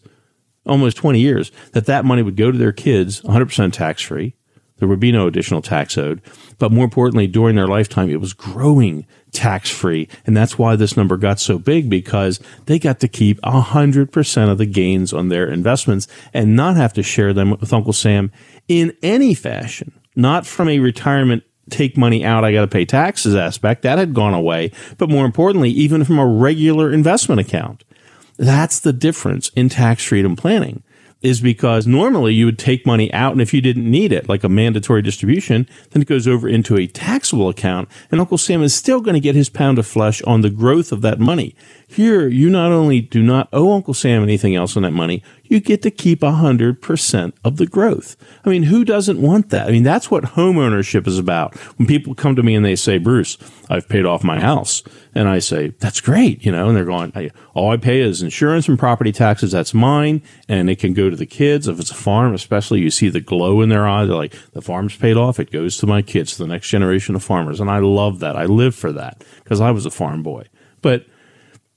almost 0.66 0.98
20 0.98 1.18
years, 1.18 1.50
that 1.72 1.86
that 1.86 2.04
money 2.04 2.22
would 2.22 2.36
go 2.36 2.52
to 2.52 2.58
their 2.58 2.72
kids 2.72 3.22
100% 3.22 3.72
tax 3.72 4.02
free. 4.02 4.34
There 4.78 4.88
would 4.88 5.00
be 5.00 5.12
no 5.12 5.26
additional 5.26 5.62
tax 5.62 5.98
owed. 5.98 6.20
But 6.58 6.72
more 6.72 6.84
importantly, 6.84 7.26
during 7.26 7.56
their 7.56 7.66
lifetime, 7.66 8.10
it 8.10 8.20
was 8.20 8.32
growing 8.32 9.06
tax 9.32 9.70
free. 9.70 10.08
And 10.26 10.36
that's 10.36 10.58
why 10.58 10.76
this 10.76 10.96
number 10.96 11.16
got 11.16 11.40
so 11.40 11.58
big 11.58 11.90
because 11.90 12.40
they 12.66 12.78
got 12.78 13.00
to 13.00 13.08
keep 13.08 13.40
100% 13.42 14.50
of 14.50 14.58
the 14.58 14.66
gains 14.66 15.12
on 15.12 15.28
their 15.28 15.50
investments 15.50 16.08
and 16.32 16.56
not 16.56 16.76
have 16.76 16.92
to 16.94 17.02
share 17.02 17.32
them 17.32 17.50
with 17.50 17.72
Uncle 17.72 17.92
Sam 17.92 18.30
in 18.68 18.96
any 19.02 19.34
fashion, 19.34 19.92
not 20.16 20.46
from 20.46 20.68
a 20.68 20.78
retirement 20.78 21.42
take 21.70 21.96
money 21.98 22.24
out, 22.24 22.44
I 22.44 22.52
got 22.52 22.62
to 22.62 22.66
pay 22.66 22.84
taxes 22.84 23.34
aspect. 23.34 23.82
That 23.82 23.98
had 23.98 24.14
gone 24.14 24.34
away. 24.34 24.72
But 24.96 25.10
more 25.10 25.26
importantly, 25.26 25.70
even 25.70 26.04
from 26.04 26.18
a 26.18 26.26
regular 26.26 26.90
investment 26.92 27.40
account. 27.40 27.84
That's 28.38 28.80
the 28.80 28.92
difference 28.92 29.50
in 29.50 29.68
tax 29.68 30.04
freedom 30.04 30.36
planning 30.36 30.82
is 31.20 31.40
because 31.40 31.86
normally 31.86 32.32
you 32.32 32.46
would 32.46 32.58
take 32.58 32.86
money 32.86 33.12
out 33.12 33.32
and 33.32 33.42
if 33.42 33.52
you 33.52 33.60
didn't 33.60 33.90
need 33.90 34.12
it, 34.12 34.28
like 34.28 34.44
a 34.44 34.48
mandatory 34.48 35.02
distribution, 35.02 35.68
then 35.90 36.02
it 36.02 36.08
goes 36.08 36.28
over 36.28 36.48
into 36.48 36.76
a 36.76 36.86
taxable 36.86 37.48
account 37.48 37.88
and 38.10 38.20
Uncle 38.20 38.38
Sam 38.38 38.62
is 38.62 38.74
still 38.74 39.00
going 39.00 39.14
to 39.14 39.20
get 39.20 39.34
his 39.34 39.48
pound 39.48 39.78
of 39.78 39.86
flesh 39.86 40.22
on 40.22 40.42
the 40.42 40.50
growth 40.50 40.92
of 40.92 41.02
that 41.02 41.18
money. 41.18 41.56
Here, 41.90 42.28
you 42.28 42.50
not 42.50 42.70
only 42.70 43.00
do 43.00 43.22
not 43.22 43.48
owe 43.50 43.72
Uncle 43.72 43.94
Sam 43.94 44.22
anything 44.22 44.54
else 44.54 44.76
on 44.76 44.82
that 44.82 44.92
money, 44.92 45.22
you 45.44 45.58
get 45.58 45.80
to 45.82 45.90
keep 45.90 46.20
100% 46.20 47.32
of 47.42 47.56
the 47.56 47.66
growth. 47.66 48.14
I 48.44 48.50
mean, 48.50 48.64
who 48.64 48.84
doesn't 48.84 49.22
want 49.22 49.48
that? 49.48 49.68
I 49.68 49.70
mean, 49.70 49.84
that's 49.84 50.10
what 50.10 50.24
home 50.24 50.58
ownership 50.58 51.06
is 51.06 51.18
about. 51.18 51.56
When 51.78 51.88
people 51.88 52.14
come 52.14 52.36
to 52.36 52.42
me 52.42 52.54
and 52.54 52.62
they 52.62 52.76
say, 52.76 52.98
Bruce, 52.98 53.38
I've 53.70 53.88
paid 53.88 54.04
off 54.04 54.22
my 54.22 54.38
house. 54.38 54.82
And 55.14 55.30
I 55.30 55.38
say, 55.38 55.68
that's 55.80 56.02
great, 56.02 56.44
you 56.44 56.52
know, 56.52 56.68
and 56.68 56.76
they're 56.76 56.84
going, 56.84 57.10
I, 57.14 57.30
all 57.54 57.70
I 57.70 57.78
pay 57.78 58.00
is 58.00 58.20
insurance 58.20 58.68
and 58.68 58.78
property 58.78 59.10
taxes. 59.10 59.52
That's 59.52 59.72
mine. 59.72 60.20
And 60.46 60.68
it 60.68 60.78
can 60.78 60.92
go 60.92 61.08
to 61.08 61.16
the 61.16 61.24
kids. 61.24 61.68
If 61.68 61.80
it's 61.80 61.90
a 61.90 61.94
farm, 61.94 62.34
especially, 62.34 62.80
you 62.80 62.90
see 62.90 63.08
the 63.08 63.22
glow 63.22 63.62
in 63.62 63.70
their 63.70 63.88
eyes. 63.88 64.08
They're 64.08 64.16
like, 64.16 64.36
the 64.52 64.60
farm's 64.60 64.94
paid 64.94 65.16
off. 65.16 65.40
It 65.40 65.50
goes 65.50 65.78
to 65.78 65.86
my 65.86 66.02
kids, 66.02 66.36
to 66.36 66.42
the 66.42 66.48
next 66.48 66.68
generation 66.68 67.14
of 67.14 67.22
farmers. 67.22 67.60
And 67.60 67.70
I 67.70 67.78
love 67.78 68.18
that. 68.18 68.36
I 68.36 68.44
live 68.44 68.74
for 68.74 68.92
that 68.92 69.24
because 69.42 69.62
I 69.62 69.70
was 69.70 69.86
a 69.86 69.90
farm 69.90 70.22
boy. 70.22 70.44
But 70.82 71.06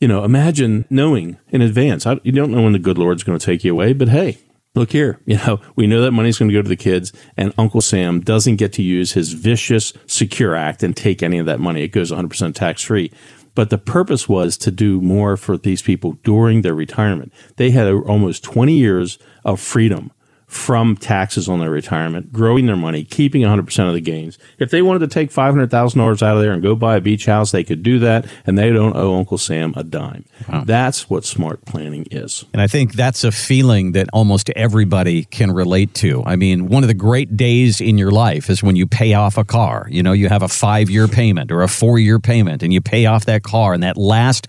you 0.01 0.07
know, 0.07 0.25
imagine 0.25 0.85
knowing 0.89 1.37
in 1.49 1.61
advance. 1.61 2.05
I, 2.05 2.19
you 2.23 2.31
don't 2.31 2.51
know 2.51 2.63
when 2.63 2.73
the 2.73 2.79
good 2.79 2.97
Lord's 2.97 3.23
going 3.23 3.37
to 3.37 3.45
take 3.45 3.63
you 3.63 3.71
away, 3.71 3.93
but 3.93 4.09
hey, 4.09 4.39
look 4.75 4.91
here. 4.91 5.19
You 5.25 5.37
know, 5.37 5.61
we 5.75 5.87
know 5.87 6.01
that 6.01 6.11
money's 6.11 6.39
going 6.39 6.49
to 6.49 6.55
go 6.55 6.61
to 6.61 6.67
the 6.67 6.75
kids, 6.75 7.13
and 7.37 7.53
Uncle 7.57 7.81
Sam 7.81 8.19
doesn't 8.19 8.57
get 8.57 8.73
to 8.73 8.81
use 8.81 9.13
his 9.13 9.33
vicious 9.33 9.93
Secure 10.07 10.55
Act 10.55 10.83
and 10.83 10.97
take 10.97 11.23
any 11.23 11.37
of 11.37 11.45
that 11.45 11.59
money. 11.59 11.83
It 11.83 11.89
goes 11.89 12.11
100% 12.11 12.55
tax 12.55 12.81
free. 12.81 13.11
But 13.53 13.69
the 13.69 13.77
purpose 13.77 14.27
was 14.27 14.57
to 14.57 14.71
do 14.71 15.01
more 15.01 15.37
for 15.37 15.57
these 15.57 15.81
people 15.81 16.13
during 16.23 16.61
their 16.61 16.73
retirement. 16.73 17.31
They 17.57 17.71
had 17.71 17.87
almost 17.87 18.43
20 18.43 18.73
years 18.73 19.19
of 19.45 19.59
freedom 19.59 20.11
from 20.51 20.97
taxes 20.97 21.47
on 21.47 21.61
their 21.61 21.69
retirement, 21.69 22.33
growing 22.33 22.65
their 22.65 22.75
money, 22.75 23.05
keeping 23.05 23.41
100% 23.41 23.87
of 23.87 23.93
the 23.93 24.01
gains. 24.01 24.37
If 24.59 24.69
they 24.69 24.81
wanted 24.81 24.99
to 24.99 25.07
take 25.07 25.31
$500,000 25.31 26.21
out 26.21 26.35
of 26.35 26.41
there 26.43 26.51
and 26.51 26.61
go 26.61 26.75
buy 26.75 26.97
a 26.97 27.01
beach 27.01 27.25
house, 27.25 27.51
they 27.51 27.63
could 27.63 27.81
do 27.83 27.99
that, 27.99 28.25
and 28.45 28.57
they 28.57 28.69
don't 28.69 28.93
owe 28.93 29.15
Uncle 29.15 29.37
Sam 29.37 29.73
a 29.77 29.83
dime. 29.85 30.25
Wow. 30.49 30.65
That's 30.65 31.09
what 31.09 31.23
smart 31.23 31.63
planning 31.63 32.05
is. 32.11 32.43
And 32.51 32.61
I 32.61 32.67
think 32.67 32.95
that's 32.95 33.23
a 33.23 33.31
feeling 33.31 33.93
that 33.93 34.09
almost 34.11 34.49
everybody 34.49 35.23
can 35.23 35.51
relate 35.51 35.93
to. 35.95 36.21
I 36.25 36.35
mean, 36.35 36.67
one 36.67 36.83
of 36.83 36.89
the 36.89 36.95
great 36.95 37.37
days 37.37 37.79
in 37.79 37.97
your 37.97 38.11
life 38.11 38.49
is 38.49 38.61
when 38.61 38.75
you 38.75 38.85
pay 38.85 39.13
off 39.13 39.37
a 39.37 39.45
car. 39.45 39.87
You 39.89 40.03
know, 40.03 40.11
you 40.11 40.27
have 40.27 40.43
a 40.43 40.49
five 40.49 40.89
year 40.89 41.07
payment 41.07 41.49
or 41.49 41.61
a 41.61 41.69
four 41.69 41.97
year 41.97 42.19
payment, 42.19 42.61
and 42.61 42.73
you 42.73 42.81
pay 42.81 43.05
off 43.05 43.23
that 43.23 43.43
car, 43.43 43.73
and 43.73 43.83
that 43.83 43.95
last 43.95 44.47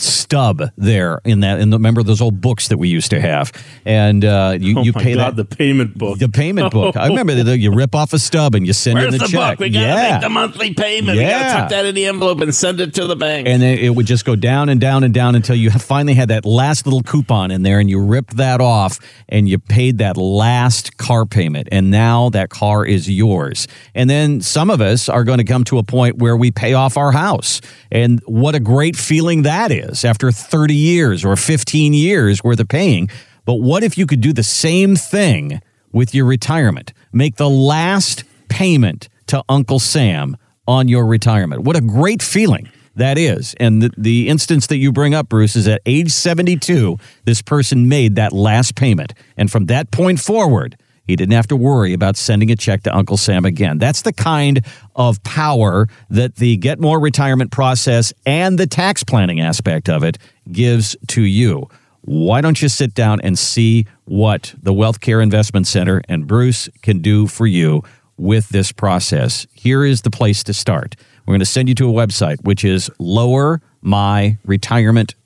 stub 0.00 0.62
there 0.76 1.20
in 1.24 1.40
that. 1.40 1.60
And 1.60 1.72
remember 1.72 2.02
those 2.02 2.20
old 2.20 2.40
books 2.40 2.68
that 2.68 2.78
we 2.78 2.88
used 2.88 3.10
to 3.10 3.20
have, 3.20 3.52
and 3.84 4.24
uh, 4.24 4.56
you 4.60 4.78
oh 4.78 4.82
you 4.82 4.92
my 4.94 5.02
pay 5.02 5.14
God, 5.14 5.36
that 5.36 5.48
the 5.48 5.56
payment 5.56 5.96
book. 5.96 6.18
the 6.18 6.28
payment 6.28 6.72
book. 6.72 6.96
I 6.96 7.06
remember 7.14 7.34
that 7.42 7.58
you 7.58 7.72
rip 7.72 7.94
off 7.94 8.12
a 8.12 8.18
stub 8.18 8.54
and 8.54 8.66
you 8.66 8.72
send 8.72 8.98
Where's 8.98 9.14
in 9.14 9.18
the, 9.20 9.26
the 9.26 9.30
check. 9.30 9.58
book? 9.58 9.60
We 9.60 9.70
gotta 9.70 9.86
yeah. 9.86 10.12
make 10.12 10.20
the 10.22 10.28
monthly 10.30 10.74
payment. 10.74 11.16
We 11.18 11.24
Yeah. 11.24 11.40
gotta 11.42 11.60
tuck 11.60 11.70
that 11.70 11.86
in 11.86 11.94
the 11.94 12.06
envelope 12.06 12.40
and 12.40 12.54
send 12.54 12.80
it 12.80 12.94
to 12.94 13.06
the 13.06 13.16
bank. 13.16 13.46
and 13.48 13.60
then 13.62 13.78
it 13.78 13.90
would 13.94 14.06
just 14.06 14.24
go 14.24 14.36
down 14.36 14.68
and 14.68 14.80
down 14.80 15.04
and 15.04 15.12
down 15.14 15.34
until 15.34 15.56
you 15.56 15.70
finally 15.70 16.14
had 16.14 16.28
that 16.28 16.44
last 16.44 16.86
little 16.86 17.02
coupon 17.02 17.50
in 17.50 17.62
there 17.62 17.78
and 17.78 17.88
you 17.90 18.00
ripped 18.02 18.36
that 18.36 18.60
off 18.60 18.98
and 19.28 19.48
you 19.48 19.58
paid 19.58 19.98
that 19.98 20.16
last 20.16 20.96
car 20.96 21.26
payment 21.26 21.68
and 21.72 21.90
now 21.90 22.28
that 22.30 22.48
car 22.50 22.84
is 22.84 23.08
yours 23.10 23.66
and 23.94 24.08
then 24.08 24.40
some 24.40 24.70
of 24.70 24.80
us 24.80 25.08
are 25.08 25.24
going 25.24 25.38
to 25.38 25.44
come 25.44 25.64
to 25.64 25.78
a 25.78 25.82
point 25.82 26.16
where 26.18 26.36
we 26.36 26.50
pay 26.50 26.74
off 26.74 26.96
our 26.96 27.12
house 27.12 27.60
and 27.90 28.20
what 28.26 28.54
a 28.54 28.60
great 28.60 28.96
feeling 28.96 29.42
that 29.42 29.70
is 29.70 29.89
after 30.04 30.30
30 30.30 30.74
years 30.74 31.24
or 31.24 31.36
15 31.36 31.92
years 31.92 32.42
worth 32.42 32.60
of 32.60 32.68
paying 32.68 33.08
but 33.44 33.56
what 33.56 33.82
if 33.82 33.96
you 33.98 34.06
could 34.06 34.20
do 34.20 34.32
the 34.32 34.42
same 34.42 34.96
thing 34.96 35.60
with 35.92 36.14
your 36.14 36.24
retirement 36.24 36.92
make 37.12 37.36
the 37.36 37.50
last 37.50 38.24
payment 38.48 39.08
to 39.26 39.42
uncle 39.48 39.78
sam 39.78 40.36
on 40.66 40.88
your 40.88 41.06
retirement 41.06 41.62
what 41.62 41.76
a 41.76 41.80
great 41.80 42.22
feeling 42.22 42.68
that 42.96 43.18
is. 43.18 43.54
And 43.58 43.82
the, 43.82 43.90
the 43.96 44.28
instance 44.28 44.66
that 44.68 44.78
you 44.78 44.92
bring 44.92 45.14
up, 45.14 45.28
Bruce, 45.28 45.56
is 45.56 45.68
at 45.68 45.80
age 45.86 46.10
72, 46.10 46.96
this 47.24 47.42
person 47.42 47.88
made 47.88 48.16
that 48.16 48.32
last 48.32 48.74
payment. 48.74 49.14
And 49.36 49.50
from 49.50 49.66
that 49.66 49.90
point 49.90 50.20
forward, 50.20 50.76
he 51.10 51.16
didn't 51.16 51.34
have 51.34 51.48
to 51.48 51.56
worry 51.56 51.92
about 51.92 52.16
sending 52.16 52.50
a 52.50 52.56
check 52.56 52.84
to 52.84 52.96
Uncle 52.96 53.16
Sam 53.16 53.44
again. 53.44 53.78
That's 53.78 54.02
the 54.02 54.12
kind 54.12 54.64
of 54.94 55.22
power 55.24 55.88
that 56.08 56.36
the 56.36 56.56
Get 56.56 56.80
More 56.80 57.00
retirement 57.00 57.50
process 57.50 58.12
and 58.24 58.58
the 58.58 58.66
tax 58.66 59.02
planning 59.02 59.40
aspect 59.40 59.88
of 59.88 60.04
it 60.04 60.18
gives 60.50 60.96
to 61.08 61.22
you. 61.22 61.68
Why 62.02 62.40
don't 62.40 62.62
you 62.62 62.68
sit 62.68 62.94
down 62.94 63.20
and 63.22 63.38
see 63.38 63.86
what 64.04 64.54
the 64.62 64.72
Wealth 64.72 65.00
Care 65.00 65.20
Investment 65.20 65.66
Center 65.66 66.00
and 66.08 66.26
Bruce 66.26 66.68
can 66.82 67.00
do 67.00 67.26
for 67.26 67.46
you 67.46 67.82
with 68.16 68.48
this 68.48 68.72
process? 68.72 69.46
Here 69.52 69.84
is 69.84 70.02
the 70.02 70.10
place 70.10 70.42
to 70.44 70.54
start. 70.54 70.96
We're 71.26 71.32
going 71.32 71.40
to 71.40 71.46
send 71.46 71.68
you 71.68 71.74
to 71.74 71.88
a 71.88 71.92
website, 71.92 72.42
which 72.44 72.64
is 72.64 72.90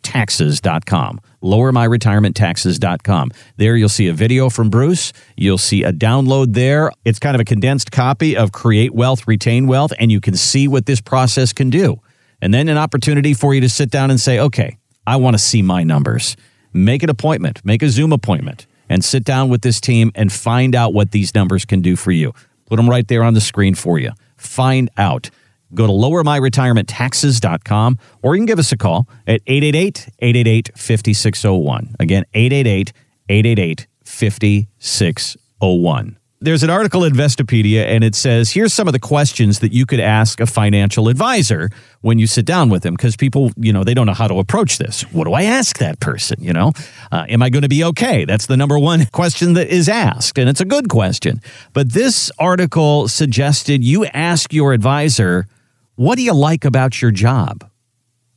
lowermyretirementtaxes.com. 0.05 1.21
Lowermyretirementtaxes.com. 1.43 3.33
There 3.57 3.77
you'll 3.77 3.89
see 3.89 4.09
a 4.09 4.13
video 4.13 4.51
from 4.51 4.71
Bruce. 4.71 5.13
You'll 5.37 5.59
see 5.59 5.83
a 5.83 5.93
download 5.93 6.55
there. 6.55 6.91
It's 7.05 7.19
kind 7.19 7.35
of 7.35 7.41
a 7.41 7.45
condensed 7.45 7.93
copy 7.93 8.37
of 8.37 8.53
Create 8.53 8.95
Wealth, 8.95 9.27
Retain 9.27 9.67
Wealth, 9.67 9.93
and 9.99 10.11
you 10.11 10.21
can 10.21 10.37
see 10.37 10.69
what 10.69 10.87
this 10.87 11.01
process 11.01 11.53
can 11.53 11.71
do. 11.71 12.01
And 12.41 12.53
then 12.53 12.69
an 12.69 12.79
opportunity 12.79 13.35
for 13.35 13.55
you 13.55 13.61
to 13.63 13.69
sit 13.69 13.91
down 13.91 14.11
and 14.11 14.21
say, 14.21 14.39
okay, 14.39 14.79
I 15.07 15.17
want 15.17 15.35
to 15.35 15.39
see 15.39 15.63
my 15.63 15.83
numbers. 15.83 16.37
Make 16.73 17.03
an 17.03 17.11
appointment, 17.11 17.65
make 17.65 17.83
a 17.83 17.89
Zoom 17.89 18.13
appointment, 18.13 18.67
and 18.89 19.05
sit 19.05 19.25
down 19.25 19.49
with 19.49 19.63
this 19.63 19.81
team 19.81 20.13
and 20.15 20.33
find 20.33 20.75
out 20.75 20.93
what 20.93 21.13
these 21.13 21.35
numbers 21.35 21.65
can 21.65 21.81
do 21.81 21.97
for 21.97 22.11
you. 22.11 22.35
Put 22.67 22.77
them 22.77 22.91
right 22.91 23.07
there 23.07 23.23
on 23.23 23.35
the 23.35 23.41
screen 23.41 23.75
for 23.75 23.99
you. 23.99 24.11
Find 24.37 24.91
out. 24.97 25.31
Go 25.73 25.87
to 25.87 25.93
lowermyretirementtaxes.com 25.93 27.99
or 28.23 28.35
you 28.35 28.41
can 28.41 28.47
give 28.47 28.59
us 28.59 28.73
a 28.73 28.77
call 28.77 29.09
at 29.27 29.41
888 29.47 30.09
888 30.19 30.71
5601. 30.77 31.97
Again, 31.99 32.25
888 32.35 32.93
888 33.29 33.87
5601. 34.05 36.19
There's 36.41 36.63
an 36.63 36.69
article 36.69 37.05
in 37.05 37.15
Investopedia 37.15 37.87
and 37.87 38.05
it 38.05 38.15
says 38.15 38.51
here's 38.51 38.75
some 38.75 38.87
of 38.87 38.93
the 38.93 38.99
questions 38.99 39.61
that 39.61 39.73
you 39.73 39.87
could 39.87 40.01
ask 40.01 40.41
a 40.41 40.47
financial 40.47 41.09
advisor 41.09 41.71
when 42.03 42.19
you 42.19 42.27
sit 42.27 42.45
down 42.45 42.69
with 42.69 42.83
them 42.83 42.93
because 42.93 43.17
people, 43.17 43.51
you 43.57 43.73
know, 43.73 43.83
they 43.83 43.95
don't 43.95 44.05
know 44.05 44.13
how 44.13 44.29
to 44.29 44.39
approach 44.39 44.77
this. 44.77 45.11
What 45.11 45.25
do 45.25 45.33
I 45.33 45.45
ask 45.45 45.79
that 45.79 46.01
person? 46.01 46.43
You 46.43 46.53
know, 46.53 46.73
uh, 47.11 47.25
am 47.31 47.43
I 47.43 47.49
going 47.49 47.63
to 47.63 47.69
be 47.71 47.83
okay? 47.85 48.27
That's 48.27 48.45
the 48.45 48.59
number 48.59 48.79
one 48.79 49.07
question 49.13 49.55
that 49.55 49.69
is 49.69 49.89
asked, 49.89 50.37
and 50.37 50.51
it's 50.51 50.61
a 50.61 50.67
good 50.67 50.91
question. 50.91 51.41
But 51.73 51.93
this 51.93 52.31
article 52.39 53.09
suggested 53.09 53.83
you 53.83 54.05
ask 54.05 54.53
your 54.53 54.75
advisor, 54.75 55.47
What 55.97 56.17
do 56.17 56.23
you 56.23 56.35
like 56.35 56.65
about 56.65 57.01
your 57.01 57.11
job? 57.11 57.69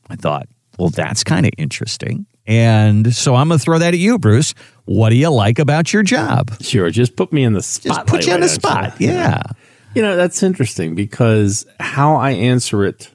I 0.10 0.16
thought, 0.16 0.48
well, 0.78 0.90
that's 0.90 1.24
kind 1.24 1.46
of 1.46 1.52
interesting. 1.58 2.26
And 2.46 3.14
so 3.14 3.36
I'm 3.36 3.50
going 3.50 3.60
to 3.60 3.64
throw 3.64 3.78
that 3.80 3.94
at 3.94 4.00
you, 4.00 4.18
Bruce. 4.18 4.54
What 4.86 5.10
do 5.10 5.18
you 5.18 5.30
like 5.30 5.60
about 5.60 5.92
your 5.92 6.04
job? 6.04 6.52
sure, 6.62 6.90
just 6.90 7.16
put 7.16 7.34
me 7.34 7.44
in 7.44 7.54
the 7.54 7.62
spot. 7.62 7.96
Just 7.96 8.08
put 8.08 8.26
you 8.26 8.34
on 8.34 8.40
the 8.40 8.50
spot. 8.50 8.94
Yeah. 9.00 9.42
You 9.94 10.02
know, 10.02 10.16
that's 10.16 10.44
interesting 10.44 10.96
because 10.96 11.66
how 11.80 12.16
I 12.16 12.32
answer 12.32 12.86
it, 12.86 13.10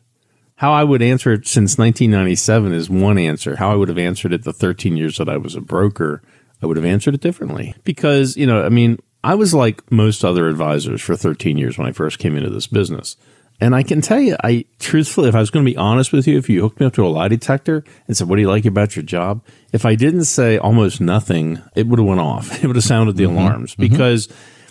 how 0.57 0.73
I 0.73 0.85
would 0.85 1.01
answer 1.01 1.33
it 1.33 1.47
since 1.47 1.79
1997 1.79 2.73
is 2.73 2.91
one 2.91 3.19
answer. 3.19 3.57
How 3.57 3.71
I 3.71 3.75
would 3.75 3.89
have 3.89 3.99
answered 3.99 4.33
it 4.33 4.45
the 4.45 4.53
13 4.53 4.97
years 4.97 5.17
that 5.17 5.29
I 5.29 5.37
was 5.37 5.55
a 5.55 5.61
broker, 5.61 6.23
I 6.61 6.67
would 6.67 6.77
have 6.77 6.87
answered 6.87 7.15
it 7.15 7.21
differently. 7.21 7.75
Because, 7.85 8.37
you 8.37 8.47
know, 8.47 8.65
I 8.65 8.69
mean, 8.69 8.99
I 9.25 9.35
was 9.35 9.55
like 9.55 9.91
most 9.91 10.25
other 10.25 10.49
advisors 10.49 11.01
for 11.01 11.17
13 11.17 11.57
years 11.57 11.79
when 11.79 11.87
I 11.87 11.93
first 11.93 12.19
came 12.19 12.37
into 12.37 12.51
this 12.51 12.67
business. 12.67 13.17
And 13.63 13.77
I 13.77 13.85
can 13.85 14.01
tell 14.01 14.19
you, 14.19 14.35
I 14.43 14.65
truthfully, 14.81 15.29
if 15.29 15.37
I 15.37 15.39
was 15.39 15.51
going 15.51 15.65
to 15.65 15.71
be 15.71 15.77
honest 15.77 16.13
with 16.13 16.27
you, 16.27 16.37
if 16.37 16.51
you 16.51 16.61
hooked 16.63 16.81
me 16.81 16.87
up 16.87 16.95
to 16.95 17.07
a 17.07 17.09
lie 17.09 17.29
detector 17.29 17.85
and 18.09 18.17
said, 18.17 18.29
"What 18.29 18.35
do 18.35 18.43
you 18.43 18.49
like 18.49 18.65
about 18.65 18.97
your 18.97 19.05
job?" 19.05 19.41
If 19.73 19.87
I 19.87 19.95
didn't 19.95 20.25
say 20.25 20.59
almost 20.59 21.01
nothing, 21.01 21.63
it 21.77 21.87
would 21.87 22.01
have 22.01 22.09
went 22.09 22.19
off. 22.19 22.51
It 22.65 22.67
would 22.67 22.75
have 22.75 22.85
sounded 22.85 23.17
the 23.17 23.23
mm-hmm. 23.23 23.37
alarms 23.37 23.73
mm-hmm. 23.73 23.83
because 23.83 24.29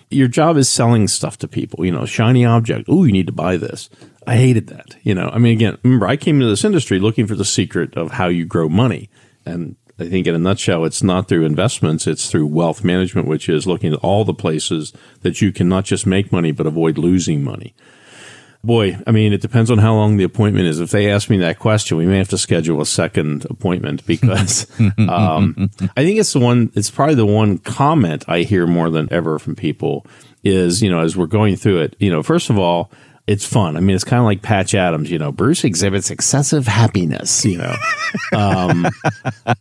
your 0.10 0.28
job 0.28 0.58
is 0.58 0.68
selling 0.68 1.08
stuff 1.08 1.38
to 1.38 1.48
people. 1.48 1.86
You 1.86 1.94
know, 1.94 2.06
shiny 2.06 2.44
object. 2.44 2.90
Oh, 2.90 3.06
you 3.06 3.14
need 3.14 3.28
to 3.28 3.32
buy 3.32 3.56
this. 3.56 3.90
I 4.28 4.36
hated 4.36 4.68
that. 4.68 4.98
You 5.04 5.16
know, 5.16 5.30
I 5.30 5.38
mean, 5.38 5.54
again, 5.54 5.78
remember, 5.84 6.06
I 6.06 6.18
came 6.18 6.36
into 6.36 6.50
this 6.50 6.66
industry 6.66 7.00
looking 7.00 7.28
for 7.28 7.36
the 7.36 7.46
secret 7.46 7.96
of 7.96 8.12
how 8.12 8.28
you 8.28 8.44
grow 8.44 8.68
money, 8.68 9.10
and 9.46 9.78
I 10.00 10.10
think 10.10 10.28
in 10.28 10.36
a 10.36 10.40
nutshell, 10.40 10.84
it's 10.84 11.02
not 11.02 11.30
through 11.30 11.46
investments; 11.46 12.08
it's 12.08 12.30
through 12.30 12.48
wealth 12.48 12.84
management, 12.84 13.26
which 13.26 13.48
is 13.48 13.66
looking 13.66 13.94
at 13.94 14.00
all 14.00 14.26
the 14.26 14.34
places 14.34 14.92
that 15.22 15.42
you 15.42 15.54
can 15.54 15.70
not 15.70 15.86
just 15.86 16.06
make 16.06 16.34
money 16.34 16.52
but 16.52 16.68
avoid 16.68 16.98
losing 16.98 17.42
money. 17.42 17.74
Boy, 18.64 18.98
I 19.08 19.12
mean, 19.12 19.34
it 19.34 19.42
depends 19.42 19.72
on 19.72 19.80
how 19.80 19.96
long 19.96 20.18
the 20.18 20.24
appointment 20.24 20.68
is. 20.68 20.80
If 20.80 20.92
they 20.92 21.10
ask 21.10 21.30
me 21.30 21.38
that 21.38 21.58
question, 21.58 21.98
we 21.98 22.06
may 22.06 22.20
have 22.20 22.30
to 22.30 22.38
schedule 22.38 22.80
a 22.80 22.86
second 22.86 23.46
appointment 23.50 24.06
because 24.06 24.68
um, 24.80 25.72
I 25.98 26.04
think 26.04 26.20
it's 26.20 26.34
the 26.34 26.40
one. 26.40 26.72
It's 26.76 26.92
probably 26.92 27.16
the 27.16 27.26
one 27.26 27.58
comment 27.58 28.24
I 28.28 28.40
hear 28.40 28.68
more 28.68 28.90
than 28.90 29.12
ever 29.12 29.40
from 29.40 29.56
people 29.56 30.06
is 30.44 30.82
you 30.82 30.90
know 30.90 31.00
as 31.00 31.18
we're 31.18 31.26
going 31.26 31.56
through 31.56 31.82
it. 31.82 31.96
You 32.00 32.12
know, 32.12 32.22
first 32.22 32.52
of 32.52 32.60
all, 32.60 32.92
it's 33.26 33.46
fun. 33.46 33.78
I 33.78 33.80
mean, 33.80 33.96
it's 33.96 34.04
kind 34.04 34.20
of 34.20 34.26
like 34.26 34.42
Patch 34.42 34.76
Adams. 34.76 35.10
You 35.10 35.18
know, 35.18 35.32
Bruce 35.32 35.64
exhibits 35.64 36.12
excessive 36.12 36.68
happiness. 36.68 37.44
You 37.44 37.60
know, 37.60 37.76
um, 38.38 38.88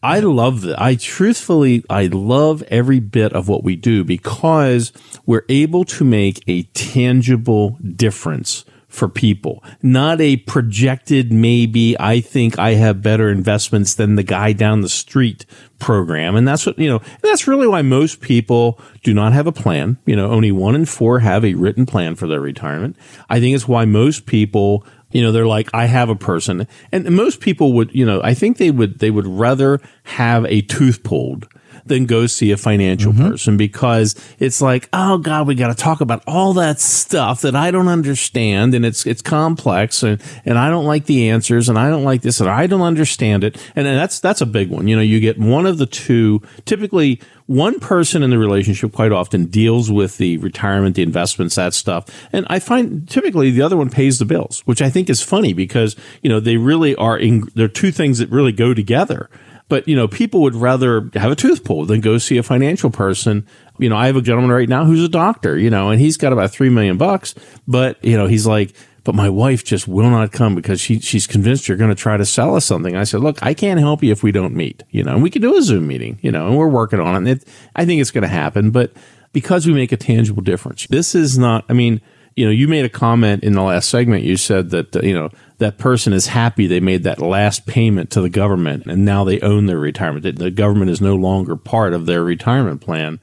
I 0.02 0.20
love 0.20 0.62
that. 0.62 0.80
I 0.80 0.96
truthfully, 0.96 1.84
I 1.88 2.06
love 2.06 2.62
every 2.64 3.00
bit 3.00 3.32
of 3.32 3.48
what 3.48 3.64
we 3.64 3.76
do 3.76 4.04
because 4.04 4.92
we're 5.24 5.46
able 5.48 5.84
to 5.84 6.04
make 6.04 6.42
a 6.46 6.64
tangible 6.74 7.78
difference 7.96 8.64
for 8.90 9.08
people, 9.08 9.62
not 9.82 10.20
a 10.20 10.36
projected 10.36 11.32
maybe 11.32 11.98
I 11.98 12.20
think 12.20 12.58
I 12.58 12.74
have 12.74 13.02
better 13.02 13.30
investments 13.30 13.94
than 13.94 14.16
the 14.16 14.24
guy 14.24 14.52
down 14.52 14.80
the 14.80 14.88
street 14.88 15.46
program. 15.78 16.34
And 16.34 16.46
that's 16.46 16.66
what, 16.66 16.78
you 16.78 16.88
know, 16.88 17.00
that's 17.22 17.46
really 17.46 17.68
why 17.68 17.82
most 17.82 18.20
people 18.20 18.78
do 19.02 19.14
not 19.14 19.32
have 19.32 19.46
a 19.46 19.52
plan. 19.52 19.96
You 20.06 20.16
know, 20.16 20.30
only 20.30 20.50
one 20.50 20.74
in 20.74 20.84
four 20.84 21.20
have 21.20 21.44
a 21.44 21.54
written 21.54 21.86
plan 21.86 22.16
for 22.16 22.26
their 22.26 22.40
retirement. 22.40 22.96
I 23.30 23.40
think 23.40 23.54
it's 23.54 23.68
why 23.68 23.84
most 23.84 24.26
people 24.26 24.84
you 25.12 25.22
know, 25.22 25.32
they're 25.32 25.46
like, 25.46 25.68
I 25.74 25.86
have 25.86 26.08
a 26.08 26.14
person. 26.14 26.68
And 26.92 27.10
most 27.10 27.40
people 27.40 27.72
would, 27.72 27.92
you 27.92 28.06
know, 28.06 28.20
I 28.22 28.32
think 28.32 28.58
they 28.58 28.70
would, 28.70 29.00
they 29.00 29.10
would 29.10 29.26
rather 29.26 29.80
have 30.04 30.44
a 30.46 30.60
tooth 30.60 31.02
pulled 31.02 31.48
than 31.84 32.06
go 32.06 32.26
see 32.26 32.50
a 32.50 32.56
financial 32.56 33.12
mm-hmm. 33.12 33.28
person 33.28 33.56
because 33.56 34.14
it's 34.38 34.60
like, 34.60 34.88
oh 34.92 35.18
God, 35.18 35.46
we 35.46 35.54
got 35.54 35.68
to 35.68 35.74
talk 35.74 36.00
about 36.00 36.22
all 36.26 36.52
that 36.54 36.80
stuff 36.80 37.42
that 37.42 37.56
I 37.56 37.70
don't 37.70 37.88
understand 37.88 38.74
and 38.74 38.84
it's 38.84 39.06
it's 39.06 39.22
complex 39.22 40.02
and 40.02 40.20
and 40.44 40.58
I 40.58 40.70
don't 40.70 40.86
like 40.86 41.06
the 41.06 41.30
answers 41.30 41.68
and 41.68 41.78
I 41.78 41.88
don't 41.88 42.04
like 42.04 42.22
this 42.22 42.40
and 42.40 42.48
I 42.48 42.66
don't 42.66 42.82
understand 42.82 43.44
it 43.44 43.56
and, 43.76 43.86
and 43.86 43.98
that's 43.98 44.20
that's 44.20 44.40
a 44.40 44.46
big 44.46 44.70
one. 44.70 44.88
You 44.88 44.96
know, 44.96 45.02
you 45.02 45.20
get 45.20 45.38
one 45.38 45.66
of 45.66 45.78
the 45.78 45.86
two. 45.86 46.42
Typically, 46.64 47.20
one 47.50 47.80
person 47.80 48.22
in 48.22 48.30
the 48.30 48.38
relationship 48.38 48.92
quite 48.92 49.10
often 49.10 49.46
deals 49.46 49.90
with 49.90 50.18
the 50.18 50.38
retirement, 50.38 50.94
the 50.94 51.02
investments, 51.02 51.56
that 51.56 51.74
stuff. 51.74 52.06
And 52.32 52.46
I 52.48 52.60
find 52.60 53.08
typically 53.08 53.50
the 53.50 53.62
other 53.62 53.76
one 53.76 53.90
pays 53.90 54.20
the 54.20 54.24
bills, 54.24 54.62
which 54.66 54.80
I 54.80 54.88
think 54.88 55.10
is 55.10 55.20
funny 55.20 55.52
because, 55.52 55.96
you 56.22 56.28
know, 56.28 56.38
they 56.38 56.56
really 56.56 56.94
are, 56.94 57.18
in, 57.18 57.48
they're 57.56 57.66
two 57.66 57.90
things 57.90 58.18
that 58.18 58.30
really 58.30 58.52
go 58.52 58.72
together. 58.72 59.28
But, 59.70 59.88
you 59.88 59.96
know, 59.96 60.06
people 60.06 60.42
would 60.42 60.54
rather 60.54 61.08
have 61.14 61.32
a 61.32 61.36
tooth 61.36 61.64
pulled 61.64 61.88
than 61.88 62.02
go 62.02 62.18
see 62.18 62.36
a 62.36 62.42
financial 62.42 62.90
person. 62.90 63.46
You 63.78 63.88
know, 63.88 63.96
I 63.96 64.08
have 64.08 64.16
a 64.16 64.20
gentleman 64.20 64.50
right 64.50 64.68
now 64.68 64.84
who's 64.84 65.02
a 65.02 65.08
doctor, 65.08 65.56
you 65.56 65.70
know, 65.70 65.88
and 65.88 65.98
he's 65.98 66.18
got 66.18 66.34
about 66.34 66.50
three 66.50 66.68
million 66.68 66.98
bucks, 66.98 67.34
but, 67.66 68.04
you 68.04 68.18
know, 68.18 68.26
he's 68.26 68.46
like, 68.46 68.74
but 69.04 69.14
my 69.14 69.28
wife 69.30 69.64
just 69.64 69.88
will 69.88 70.10
not 70.10 70.32
come 70.32 70.54
because 70.54 70.80
she 70.80 71.00
she's 71.00 71.26
convinced 71.26 71.68
you're 71.68 71.78
going 71.78 71.88
to 71.90 71.94
try 71.94 72.16
to 72.16 72.26
sell 72.26 72.54
us 72.54 72.66
something. 72.66 72.96
I 72.96 73.04
said, 73.04 73.20
look, 73.20 73.42
I 73.42 73.54
can't 73.54 73.80
help 73.80 74.02
you 74.02 74.12
if 74.12 74.22
we 74.22 74.32
don't 74.32 74.54
meet, 74.54 74.82
you 74.90 75.02
know, 75.02 75.14
and 75.14 75.22
we 75.22 75.30
can 75.30 75.40
do 75.40 75.56
a 75.56 75.62
Zoom 75.62 75.86
meeting, 75.86 76.18
you 76.20 76.30
know, 76.30 76.48
and 76.48 76.58
we're 76.58 76.68
working 76.68 77.00
on 77.00 77.14
it. 77.14 77.18
And 77.18 77.28
it 77.28 77.48
I 77.74 77.86
think 77.86 78.00
it's 78.00 78.10
going 78.10 78.22
to 78.22 78.28
happen, 78.28 78.70
but 78.70 78.92
because 79.32 79.66
we 79.66 79.72
make 79.72 79.92
a 79.92 79.96
tangible 79.96 80.42
difference, 80.42 80.86
this 80.88 81.14
is 81.14 81.38
not, 81.38 81.64
I 81.68 81.72
mean, 81.72 82.00
you 82.36 82.44
know, 82.44 82.50
you 82.50 82.68
made 82.68 82.84
a 82.84 82.90
comment 82.90 83.42
in 83.42 83.52
the 83.54 83.62
last 83.62 83.88
segment. 83.88 84.24
You 84.24 84.36
said 84.36 84.70
that, 84.70 84.96
uh, 84.96 85.00
you 85.00 85.14
know, 85.14 85.30
that 85.58 85.78
person 85.78 86.12
is 86.12 86.28
happy 86.28 86.66
they 86.66 86.80
made 86.80 87.02
that 87.04 87.20
last 87.20 87.66
payment 87.66 88.10
to 88.10 88.20
the 88.20 88.30
government 88.30 88.86
and 88.86 89.04
now 89.04 89.24
they 89.24 89.40
own 89.40 89.66
their 89.66 89.78
retirement. 89.78 90.38
The 90.38 90.50
government 90.50 90.90
is 90.90 91.00
no 91.00 91.16
longer 91.16 91.56
part 91.56 91.92
of 91.92 92.06
their 92.06 92.24
retirement 92.24 92.80
plan. 92.80 93.20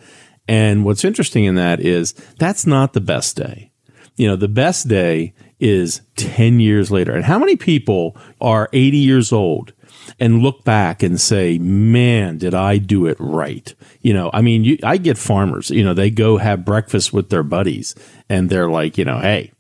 And 0.48 0.86
what's 0.86 1.04
interesting 1.04 1.46
in 1.46 1.56
that 1.56 1.80
is 1.80 2.14
that's 2.38 2.66
not 2.66 2.94
the 2.94 3.02
best 3.02 3.36
day. 3.36 3.72
You 4.16 4.28
know, 4.28 4.36
the 4.36 4.48
best 4.48 4.88
day 4.88 5.34
is 5.60 6.02
10 6.16 6.60
years 6.60 6.92
later. 6.92 7.14
And 7.14 7.26
how 7.26 7.40
many 7.40 7.56
people 7.56 8.16
are 8.40 8.70
80 8.72 8.98
years 8.98 9.32
old 9.32 9.74
and 10.20 10.42
look 10.42 10.64
back 10.64 11.04
and 11.04 11.20
say, 11.20 11.58
man, 11.58 12.38
did 12.38 12.54
I 12.54 12.78
do 12.78 13.06
it 13.06 13.18
right? 13.20 13.74
You 14.02 14.14
know, 14.14 14.30
I 14.34 14.42
mean, 14.42 14.64
you, 14.64 14.78
I 14.84 14.98
get 14.98 15.18
farmers, 15.18 15.70
you 15.70 15.84
know, 15.84 15.94
they 15.94 16.10
go 16.10 16.38
have 16.38 16.66
breakfast 16.66 17.14
with 17.14 17.30
their 17.30 17.44
buddies 17.44 17.96
and 18.30 18.50
they're 18.50 18.70
like, 18.70 18.98
you 18.98 19.06
know, 19.06 19.20
hey, 19.20 19.52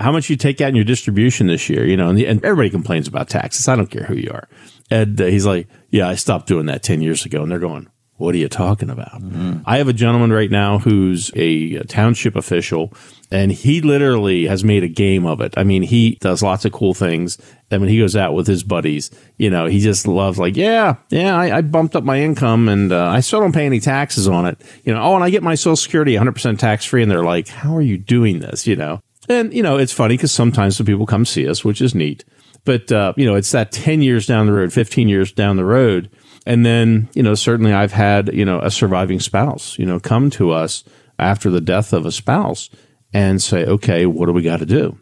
how 0.00 0.12
much 0.12 0.28
you 0.28 0.36
take 0.36 0.60
out 0.60 0.70
in 0.70 0.76
your 0.76 0.84
distribution 0.84 1.46
this 1.46 1.68
year? 1.68 1.86
You 1.86 1.96
know, 1.96 2.08
and, 2.08 2.18
the, 2.18 2.26
and 2.26 2.44
everybody 2.44 2.70
complains 2.70 3.08
about 3.08 3.28
taxes. 3.28 3.68
I 3.68 3.76
don't 3.76 3.90
care 3.90 4.04
who 4.04 4.16
you 4.16 4.30
are. 4.32 4.48
And 4.90 5.20
uh, 5.20 5.26
he's 5.26 5.46
like, 5.46 5.68
yeah, 5.90 6.08
I 6.08 6.14
stopped 6.14 6.46
doing 6.46 6.66
that 6.66 6.82
10 6.82 7.00
years 7.00 7.24
ago. 7.24 7.42
And 7.42 7.50
they're 7.50 7.58
going, 7.58 7.88
what 8.16 8.34
are 8.34 8.38
you 8.38 8.48
talking 8.48 8.90
about? 8.90 9.20
Mm-hmm. 9.20 9.62
I 9.66 9.78
have 9.78 9.88
a 9.88 9.92
gentleman 9.92 10.32
right 10.32 10.50
now 10.50 10.78
who's 10.78 11.32
a, 11.34 11.74
a, 11.76 11.84
township 11.84 12.36
official, 12.36 12.92
and 13.30 13.50
he 13.50 13.80
literally 13.80 14.46
has 14.46 14.62
made 14.62 14.84
a 14.84 14.88
game 14.88 15.26
of 15.26 15.40
it. 15.40 15.54
I 15.56 15.64
mean, 15.64 15.82
he 15.82 16.16
does 16.20 16.40
lots 16.40 16.64
of 16.64 16.72
cool 16.72 16.94
things. 16.94 17.38
And 17.72 17.80
when 17.80 17.90
he 17.90 17.98
goes 17.98 18.14
out 18.14 18.34
with 18.34 18.46
his 18.46 18.62
buddies, 18.62 19.10
you 19.36 19.50
know, 19.50 19.66
he 19.66 19.80
just 19.80 20.06
loves 20.06 20.38
like, 20.38 20.56
yeah, 20.56 20.96
yeah, 21.10 21.36
I, 21.36 21.56
I 21.56 21.60
bumped 21.62 21.96
up 21.96 22.04
my 22.04 22.20
income, 22.20 22.68
and 22.68 22.92
uh, 22.92 23.08
I 23.08 23.18
still 23.18 23.40
don't 23.40 23.54
pay 23.54 23.66
any 23.66 23.80
taxes 23.80 24.28
on 24.28 24.46
it. 24.46 24.60
You 24.84 24.94
know, 24.94 25.02
oh, 25.02 25.16
and 25.16 25.24
I 25.24 25.30
get 25.30 25.42
my 25.42 25.56
Social 25.56 25.74
Security 25.74 26.14
100% 26.14 26.58
tax 26.58 26.84
free, 26.84 27.02
and 27.02 27.10
they're 27.10 27.24
like, 27.24 27.48
how 27.48 27.76
are 27.76 27.82
you 27.82 27.98
doing 27.98 28.38
this? 28.38 28.64
You 28.64 28.76
know, 28.76 29.00
and 29.28 29.52
you 29.52 29.62
know, 29.62 29.76
it's 29.76 29.92
funny 29.92 30.16
because 30.16 30.32
sometimes 30.32 30.78
the 30.78 30.84
people 30.84 31.06
come 31.06 31.24
see 31.24 31.48
us, 31.48 31.64
which 31.64 31.80
is 31.80 31.96
neat. 31.96 32.24
But 32.64 32.92
uh, 32.92 33.12
you 33.16 33.26
know, 33.26 33.34
it's 33.34 33.50
that 33.50 33.72
10 33.72 34.02
years 34.02 34.26
down 34.26 34.46
the 34.46 34.52
road, 34.52 34.72
15 34.72 35.08
years 35.08 35.32
down 35.32 35.56
the 35.56 35.64
road 35.64 36.10
and 36.46 36.64
then, 36.64 37.08
you 37.14 37.22
know, 37.22 37.34
certainly 37.34 37.72
I've 37.72 37.92
had, 37.92 38.32
you 38.34 38.44
know, 38.44 38.60
a 38.60 38.70
surviving 38.70 39.20
spouse, 39.20 39.78
you 39.78 39.86
know, 39.86 39.98
come 39.98 40.30
to 40.30 40.50
us 40.50 40.84
after 41.18 41.50
the 41.50 41.60
death 41.60 41.92
of 41.92 42.06
a 42.06 42.12
spouse 42.12 42.70
and 43.12 43.40
say, 43.40 43.64
okay, 43.64 44.06
what 44.06 44.26
do 44.26 44.32
we 44.32 44.42
got 44.42 44.58
to 44.58 44.66
do? 44.66 44.98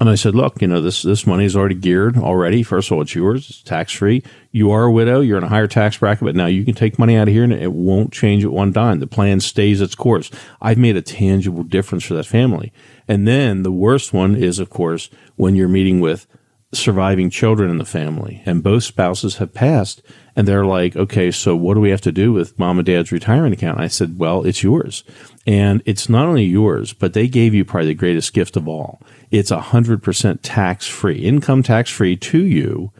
And 0.00 0.08
I 0.08 0.14
said, 0.14 0.34
look, 0.34 0.62
you 0.62 0.66
know, 0.66 0.80
this, 0.80 1.02
this 1.02 1.26
money 1.26 1.44
is 1.44 1.54
already 1.54 1.74
geared 1.74 2.16
already. 2.16 2.62
First 2.62 2.90
of 2.90 2.96
all, 2.96 3.02
it's 3.02 3.14
yours. 3.14 3.50
It's 3.50 3.62
tax 3.62 3.92
free. 3.92 4.22
You 4.50 4.70
are 4.70 4.84
a 4.84 4.90
widow. 4.90 5.20
You're 5.20 5.36
in 5.36 5.44
a 5.44 5.48
higher 5.48 5.66
tax 5.66 5.98
bracket, 5.98 6.24
but 6.24 6.34
now 6.34 6.46
you 6.46 6.64
can 6.64 6.74
take 6.74 6.98
money 6.98 7.18
out 7.18 7.28
of 7.28 7.34
here 7.34 7.44
and 7.44 7.52
it 7.52 7.74
won't 7.74 8.10
change 8.10 8.42
at 8.42 8.50
one 8.50 8.72
dime. 8.72 9.00
The 9.00 9.06
plan 9.06 9.40
stays 9.40 9.82
its 9.82 9.94
course. 9.94 10.30
I've 10.62 10.78
made 10.78 10.96
a 10.96 11.02
tangible 11.02 11.64
difference 11.64 12.04
for 12.04 12.14
that 12.14 12.24
family. 12.24 12.72
And 13.06 13.28
then 13.28 13.62
the 13.62 13.70
worst 13.70 14.14
one 14.14 14.36
is, 14.36 14.58
of 14.58 14.70
course, 14.70 15.10
when 15.36 15.54
you're 15.54 15.68
meeting 15.68 16.00
with 16.00 16.26
surviving 16.72 17.30
children 17.30 17.68
in 17.68 17.78
the 17.78 17.84
family 17.84 18.42
and 18.46 18.62
both 18.62 18.84
spouses 18.84 19.36
have 19.36 19.52
passed 19.52 20.02
and 20.36 20.46
they're 20.46 20.64
like, 20.64 20.94
okay, 20.94 21.30
so 21.30 21.56
what 21.56 21.74
do 21.74 21.80
we 21.80 21.90
have 21.90 22.00
to 22.00 22.12
do 22.12 22.32
with 22.32 22.56
mom 22.58 22.78
and 22.78 22.86
dad's 22.86 23.10
retirement 23.10 23.54
account? 23.54 23.78
And 23.78 23.84
I 23.84 23.88
said, 23.88 24.18
well, 24.18 24.44
it's 24.44 24.62
yours. 24.62 25.02
And 25.46 25.82
it's 25.84 26.08
not 26.08 26.26
only 26.26 26.44
yours, 26.44 26.92
but 26.92 27.12
they 27.12 27.26
gave 27.26 27.54
you 27.54 27.64
probably 27.64 27.88
the 27.88 27.94
greatest 27.94 28.32
gift 28.32 28.56
of 28.56 28.68
all. 28.68 29.02
It's 29.32 29.50
100% 29.50 30.38
tax 30.42 30.86
free, 30.86 31.18
income 31.18 31.64
tax 31.64 31.90
free 31.90 32.16
to 32.16 32.44
you. 32.44 32.92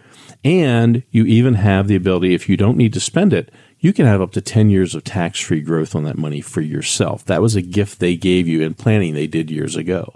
And 0.42 1.04
you 1.10 1.24
even 1.26 1.54
have 1.54 1.86
the 1.86 1.96
ability, 1.96 2.34
if 2.34 2.48
you 2.48 2.56
don't 2.56 2.76
need 2.76 2.92
to 2.94 3.00
spend 3.00 3.32
it, 3.32 3.52
you 3.78 3.92
can 3.92 4.06
have 4.06 4.20
up 4.20 4.32
to 4.32 4.40
10 4.40 4.68
years 4.68 4.94
of 4.94 5.04
tax 5.04 5.38
free 5.38 5.60
growth 5.60 5.94
on 5.94 6.04
that 6.04 6.18
money 6.18 6.40
for 6.40 6.60
yourself. 6.60 7.24
That 7.26 7.42
was 7.42 7.54
a 7.54 7.62
gift 7.62 8.00
they 8.00 8.16
gave 8.16 8.48
you 8.48 8.62
in 8.62 8.74
planning 8.74 9.14
they 9.14 9.26
did 9.26 9.50
years 9.50 9.76
ago 9.76 10.14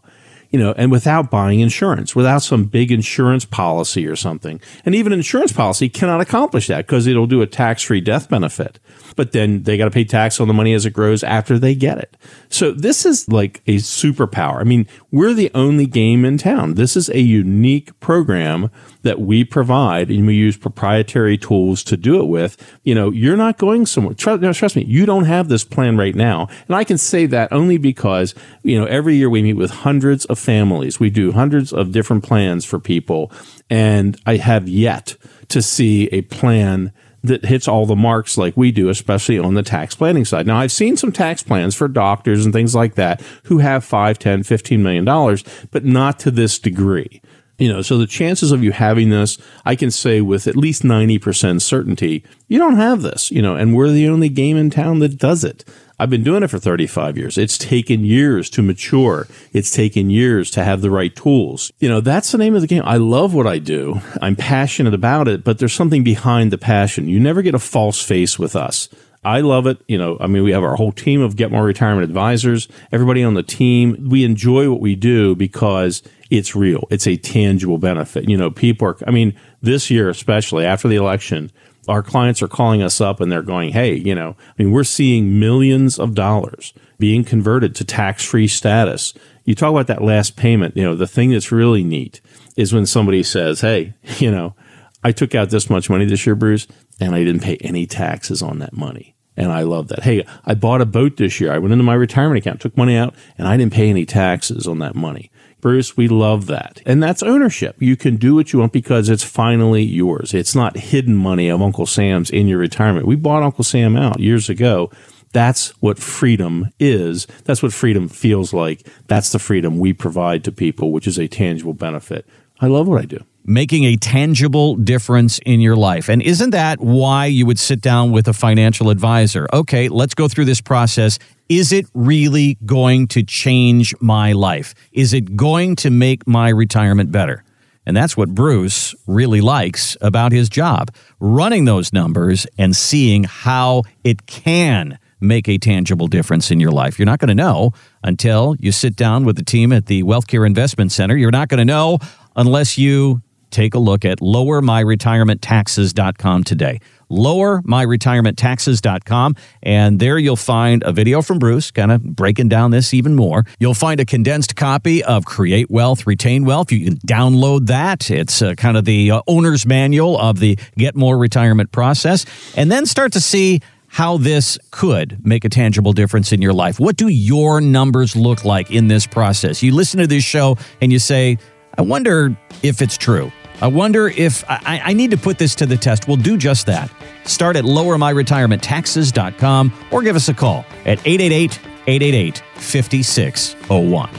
you 0.55 0.61
know, 0.61 0.73
and 0.77 0.93
without 0.93 1.33
buying 1.33 1.59
insurance, 1.59 2.15
without 2.15 2.41
some 2.41 2.67
big 2.67 2.93
insurance 2.93 3.45
policy 3.45 4.07
or 4.07 4.15
something. 4.15 4.61
And 4.85 4.95
even 4.95 5.13
insurance 5.13 5.53
policy 5.53 5.89
cannot 5.89 6.21
accomplish 6.21 6.69
that 6.69 6.87
because 6.87 7.09
it'll 7.09 7.27
do 7.27 7.43
a 7.43 7.47
tax 7.49 7.83
free 7.83 8.01
death 8.01 8.29
benefit. 8.29 8.79
But 9.17 9.33
then 9.33 9.65
they 9.65 9.77
got 9.77 9.87
to 9.87 9.91
pay 9.91 10.05
tax 10.05 10.39
on 10.39 10.47
the 10.47 10.55
money 10.55 10.73
as 10.73 10.87
it 10.87 10.93
grows 10.93 11.25
after 11.25 11.59
they 11.59 11.75
get 11.75 11.99
it. 11.99 12.17
So 12.51 12.71
this 12.71 13.05
is 13.05 13.29
like 13.29 13.63
a 13.67 13.79
superpower. 13.79 14.61
I 14.61 14.63
mean, 14.63 14.87
we're 15.15 15.33
the 15.33 15.53
only 15.55 15.87
game 15.87 16.25
in 16.25 16.37
town. 16.37 16.75
This 16.75 16.97
is 16.97 17.09
a 17.09 17.21
unique 17.21 17.99
program 18.01 18.69
that 19.03 19.21
we 19.21 19.45
provide 19.45 20.11
and 20.11 20.27
we 20.27 20.35
use 20.35 20.57
proprietary 20.57 21.39
tools 21.39 21.85
to 21.85 21.97
do 21.97 22.21
it 22.21 22.25
with, 22.25 22.57
you 22.83 22.97
know, 22.97 23.13
you're 23.13 23.37
not 23.37 23.57
going 23.57 23.87
somewhere. 23.87 24.15
Trust, 24.15 24.43
no, 24.43 24.53
trust 24.53 24.75
me, 24.75 24.83
you 24.83 25.07
don't 25.07 25.27
have 25.27 25.49
this 25.49 25.63
plan 25.63 25.97
right 25.97 26.17
now. 26.17 26.49
And 26.67 26.75
I 26.75 26.83
can 26.83 26.99
say 26.99 27.27
that 27.27 27.53
only 27.53 27.79
because, 27.79 28.35
you 28.65 28.77
know, 28.77 28.87
every 28.87 29.15
year 29.15 29.31
we 29.31 29.41
meet 29.41 29.53
with 29.53 29.71
hundreds 29.71 30.25
of 30.25 30.37
families. 30.37 30.99
We 30.99 31.11
do 31.11 31.31
hundreds 31.31 31.73
of 31.73 31.93
different 31.93 32.25
plans 32.25 32.65
for 32.65 32.81
people. 32.81 33.31
And 33.71 34.21
I 34.27 34.39
have 34.39 34.69
yet 34.69 35.15
to 35.51 35.63
see 35.63 36.09
a 36.09 36.23
plan 36.23 36.93
that 37.25 37.47
hits 37.47 37.67
all 37.67 37.87
the 37.87 37.97
marks 37.97 38.37
like 38.37 38.57
we 38.57 38.71
do, 38.71 38.91
especially 38.91 39.39
on 39.39 39.55
the 39.55 39.63
tax 39.63 39.97
planning 39.97 40.27
side. 40.27 40.47
Now, 40.47 40.59
I've 40.59 40.71
seen 40.71 40.97
some 40.97 41.11
tax 41.11 41.43
plans 41.43 41.75
for 41.75 41.89
doctors 41.89 42.45
and 42.45 42.53
things 42.53 42.75
like 42.75 42.95
that 42.95 43.23
who 43.45 43.59
have 43.59 43.83
5, 43.83 44.19
10, 44.19 44.43
15 44.43 44.83
million 44.83 45.05
dollars, 45.05 45.43
but 45.71 45.85
not 45.85 46.19
to 46.21 46.31
this 46.31 46.59
degree. 46.59 47.23
You 47.59 47.73
know, 47.73 47.83
so 47.83 47.99
the 47.99 48.07
chances 48.07 48.53
of 48.53 48.63
you 48.63 48.73
having 48.73 49.11
this, 49.11 49.39
I 49.65 49.75
can 49.75 49.91
say 49.91 50.21
with 50.21 50.47
at 50.47 50.57
least 50.57 50.83
90% 50.83 51.63
certainty, 51.63 52.25
you 52.49 52.59
don't 52.59 52.77
have 52.77 53.03
this, 53.03 53.31
you 53.31 53.41
know, 53.41 53.57
and 53.57 53.75
we're 53.75 53.91
the 53.91 54.09
only 54.09 54.29
game 54.29 54.57
in 54.57 54.71
town 54.71 54.99
that 54.99 55.19
does 55.19 55.45
it. 55.45 55.65
I've 55.99 56.11
been 56.11 56.25
doing 56.25 56.43
it 56.43 56.49
for 56.49 56.59
35 56.59 57.17
years. 57.17 57.39
It's 57.39 57.57
taken 57.57 58.05
years 58.05 58.51
to 58.51 58.63
mature. 58.63 59.29
It's 59.53 59.71
taken 59.71 60.11
years 60.11 60.51
to 60.53 60.65
have 60.65 60.81
the 60.81 60.91
right 60.91 61.15
tools. 61.15 61.71
You 61.79 61.89
know, 61.89 62.01
that's 62.01 62.33
the 62.33 62.39
name 62.39 62.57
of 62.57 62.63
the 62.63 62.67
game. 62.67 62.83
I 62.85 62.97
love 62.97 63.33
what 63.33 63.47
I 63.47 63.59
do. 63.59 64.01
I'm 64.21 64.35
passionate 64.35 64.95
about 64.95 65.29
it, 65.29 65.45
but 65.45 65.59
there's 65.59 65.73
something 65.73 66.03
behind 66.03 66.51
the 66.51 66.59
passion. 66.59 67.09
You 67.09 67.21
never 67.21 67.43
get 67.43 67.55
a 67.55 67.61
false 67.61 68.03
face 68.03 68.39
with 68.39 68.57
us. 68.57 68.89
I 69.25 69.41
love 69.41 69.67
it. 69.67 69.79
You 69.89 69.97
know, 69.97 70.19
I 70.21 70.27
mean, 70.27 70.43
we 70.43 70.51
have 70.51 70.65
our 70.65 70.77
whole 70.77 70.93
team 70.93 71.23
of 71.23 71.37
Get 71.37 71.51
More 71.51 71.65
Retirement 71.65 72.05
advisors, 72.05 72.69
everybody 72.93 73.23
on 73.23 73.35
the 73.35 73.43
team. 73.43 74.09
We 74.11 74.25
enjoy 74.25 74.69
what 74.71 74.81
we 74.81 74.97
do 74.97 75.35
because 75.35 76.03
it's 76.29 76.55
real. 76.57 76.87
It's 76.91 77.07
a 77.07 77.17
tangible 77.17 77.79
benefit. 77.79 78.29
You 78.29 78.37
know, 78.37 78.51
people 78.51 78.89
are, 78.89 78.97
I 79.07 79.13
mean, 79.13 79.35
this 79.63 79.91
year, 79.91 80.11
especially 80.11 80.67
after 80.67 80.89
the 80.89 80.97
election, 80.97 81.51
our 81.89 82.03
clients 82.03 82.43
are 82.43 82.49
calling 82.49 82.83
us 82.83 83.01
up 83.01 83.21
and 83.21 83.31
they're 83.31 83.43
going, 83.43 83.73
Hey, 83.73 83.95
you 83.95 84.15
know, 84.15 84.37
I 84.39 84.63
mean, 84.63 84.73
we're 84.73 84.85
seeing 84.85 85.39
millions 85.39 85.99
of 85.99 86.15
dollars 86.15 86.73
being 86.99 87.25
converted 87.25 87.75
to 87.77 87.85
tax 87.85 88.25
free 88.25 88.49
status. 88.49 89.15
You 89.45 89.55
talk 89.55 89.71
about 89.71 89.89
that 89.89 90.03
last 90.03 90.37
payment. 90.37 90.77
You 90.77 90.85
know, 90.85 90.95
the 90.95 91.07
thing 91.07 91.31
that's 91.31 91.53
really 91.53 91.85
neat 91.85 92.21
is 92.57 92.73
when 92.73 92.87
somebody 92.87 93.23
says, 93.23 93.61
Hey, 93.61 93.95
you 94.19 94.31
know, 94.31 94.55
I 95.03 95.13
took 95.13 95.35
out 95.35 95.51
this 95.51 95.69
much 95.69 95.91
money 95.91 96.07
this 96.07 96.27
year, 96.27 96.35
Bruce, 96.35 96.67
and 97.01 97.15
I 97.15 97.25
didn't 97.25 97.43
pay 97.43 97.57
any 97.57 97.87
taxes 97.87 98.43
on 98.43 98.59
that 98.61 98.73
money. 98.73 99.15
And 99.37 99.51
I 99.51 99.63
love 99.63 99.89
that. 99.89 100.05
Hey, 100.05 100.25
I 100.45 100.55
bought 100.55 100.81
a 100.81 100.87
boat 100.87 101.17
this 101.17 101.41
year. 101.41 101.53
I 101.53 101.59
went 101.59 101.73
into 101.73 101.85
my 101.85 101.95
retirement 101.95 102.39
account, 102.39 102.61
took 102.61 102.77
money 102.77 102.97
out, 102.97 103.15
and 103.37 103.49
I 103.49 103.57
didn't 103.57 103.73
pay 103.73 103.91
any 103.91 104.07
taxes 104.07 104.69
on 104.69 104.79
that 104.79 104.95
money. 104.95 105.31
Bruce, 105.65 105.97
we 105.97 106.09
love 106.09 106.45
that. 106.49 106.83
And 106.85 107.03
that's 107.03 107.23
ownership. 107.23 107.77
You 107.81 107.97
can 107.97 108.17
do 108.17 108.35
what 108.35 108.53
you 108.53 108.59
want 108.59 108.75
because 108.75 109.09
it's 109.09 109.25
finally 109.25 109.83
yours. 109.83 110.35
It's 110.35 110.55
not 110.55 110.77
hidden 110.77 111.17
money 111.17 111.49
of 111.49 111.63
Uncle 111.63 111.87
Sam's 111.87 112.29
in 112.29 112.49
your 112.49 112.59
retirement. 112.59 113.07
We 113.07 113.17
bought 113.17 113.43
Uncle 113.43 113.65
Sam 113.65 113.97
out 113.97 114.21
years 114.21 114.51
ago. 114.51 114.91
That's 115.33 115.71
what 115.81 115.99
freedom 115.99 116.69
is. 116.79 117.27
That's 117.45 117.63
what 117.63 117.73
freedom 117.73 118.11
feels 118.11 118.53
like. 118.53 118.87
That's 119.07 119.33
the 119.33 119.39
freedom 119.39 119.79
we 119.79 119.95
provide 119.95 120.45
to 120.45 120.53
people, 120.53 120.93
which 120.93 121.07
is 121.07 121.19
a 121.19 121.29
tangible 121.29 121.73
benefit. 121.73 122.27
I 122.61 122.67
love 122.67 122.87
what 122.87 123.01
I 123.01 123.07
do 123.07 123.25
making 123.45 123.85
a 123.85 123.97
tangible 123.97 124.75
difference 124.77 125.39
in 125.41 125.61
your 125.61 125.77
life. 125.77 126.09
And 126.09 126.23
isn't 126.23 126.51
that 126.51 126.81
why 126.81 127.27
you 127.27 127.47
would 127.47 127.59
sit 127.59 127.81
down 127.81 128.11
with 128.11 128.27
a 128.27 128.33
financial 128.33 128.91
advisor? 128.91 129.47
Okay, 129.53 129.89
let's 129.89 130.15
go 130.15 130.29
through 130.29 130.47
this 130.47 130.61
process. 130.61 131.19
Is 131.49 131.73
it 131.73 131.87
really 131.93 132.57
going 132.65 133.07
to 133.09 133.23
change 133.23 133.95
my 134.01 134.33
life? 134.33 134.75
Is 134.93 135.13
it 135.13 135.37
going 135.37 135.77
to 135.77 135.91
make 135.91 136.27
my 136.27 136.49
retirement 136.49 137.13
better? 137.13 137.45
And 137.87 137.95
that's 137.95 138.17
what 138.17 138.31
Bruce 138.31 138.95
really 139.07 139.43
likes 139.43 139.97
about 140.01 140.33
his 140.33 140.49
job 140.49 140.95
running 141.21 141.67
those 141.67 141.93
numbers 141.93 142.47
and 142.57 142.75
seeing 142.75 143.25
how 143.25 143.83
it 144.05 144.27
can 144.27 144.99
make 145.21 145.49
a 145.49 145.59
tangible 145.59 146.07
difference 146.07 146.51
in 146.51 146.61
your 146.61 146.71
life. 146.71 146.99
You're 146.99 147.07
not 147.07 147.19
going 147.19 147.29
to 147.29 147.35
know 147.35 147.73
until 148.03 148.57
you 148.59 148.73
sit 148.73 148.97
down 148.97 149.25
with 149.25 149.37
the 149.37 149.45
team 149.45 149.73
at 149.73 149.87
the 149.87 150.03
Wealthcare 150.03 150.47
Investment 150.47 150.93
Center. 150.93 151.17
You're 151.17 151.31
not 151.31 151.49
going 151.49 151.59
to 151.59 151.65
know 151.65 151.99
unless 152.37 152.79
you 152.79 153.23
take 153.55 153.75
a 153.75 153.79
look 153.79 154.05
at 154.05 154.19
lowermyretirementtaxes.com 154.19 156.45
today. 156.45 156.81
Lowermyretirementtaxes.com. 157.11 159.37
And 159.63 159.99
there 160.01 160.19
you'll 160.19 160.37
find 160.37 160.83
a 160.83 160.93
video 160.93 161.23
from 161.23 161.39
Bruce, 161.39 161.71
kind 161.71 161.91
of 161.93 162.03
breaking 162.03 162.49
down 162.49 162.73
this 162.73 162.93
even 162.93 163.15
more. 163.15 163.45
You'll 163.59 163.73
find 163.75 164.01
a 164.01 164.05
condensed 164.05 164.57
copy 164.57 165.03
of 165.05 165.25
Create 165.25 165.71
Wealth, 165.71 166.07
Retain 166.07 166.45
Wealth. 166.45 166.71
You 166.73 166.85
can 166.85 166.97
download 166.99 167.69
that. 167.69 168.11
It's 168.11 168.43
uh, 168.43 168.55
kind 168.55 168.77
of 168.77 168.85
the 168.85 169.13
uh, 169.13 169.23
owner's 169.27 169.65
manual 169.65 170.19
of 170.19 170.41
the 170.41 170.59
Get 170.77 170.95
More 170.97 171.17
retirement 171.17 171.73
process. 171.73 172.27
And 172.57 172.73
then 172.73 172.87
start 172.87 173.13
to 173.13 173.21
see 173.21 173.61
how 173.95 174.17
this 174.17 174.59
could 174.73 175.25
make 175.25 175.45
a 175.45 175.49
tangible 175.49 175.93
difference 175.93 176.33
in 176.33 176.43
your 176.43 176.53
life. 176.53 176.81
What 176.81 176.97
do 176.97 177.07
your 177.07 177.61
numbers 177.61 178.17
look 178.17 178.45
like 178.45 178.73
in 178.73 178.89
this 178.89 179.07
process? 179.07 179.63
You 179.63 179.73
listen 179.73 180.01
to 180.01 180.09
this 180.09 180.25
show 180.25 180.59
and 180.81 180.91
you 180.91 180.99
say, 180.99 181.39
I 181.79 181.83
wonder 181.83 182.37
if 182.65 182.83
it's 182.83 182.97
true. 182.97 183.31
I 183.65 183.67
wonder 183.67 184.09
if 184.09 184.45
I, 184.47 184.83
I 184.85 184.93
need 184.93 185.11
to 185.13 185.17
put 185.17 185.39
this 185.39 185.55
to 185.55 185.65
the 185.65 185.79
test. 185.79 186.07
We'll 186.07 186.19
do 186.19 186.37
just 186.37 186.67
that. 186.67 186.91
Start 187.25 187.57
at 187.57 187.65
lowermyretirementtaxes.com 187.65 189.73
or 189.91 190.03
give 190.03 190.17
us 190.17 190.29
a 190.29 190.35
call 190.35 190.67
at 190.85 190.99
888 191.07 191.59
888 191.87 192.43
5601. 192.57 194.11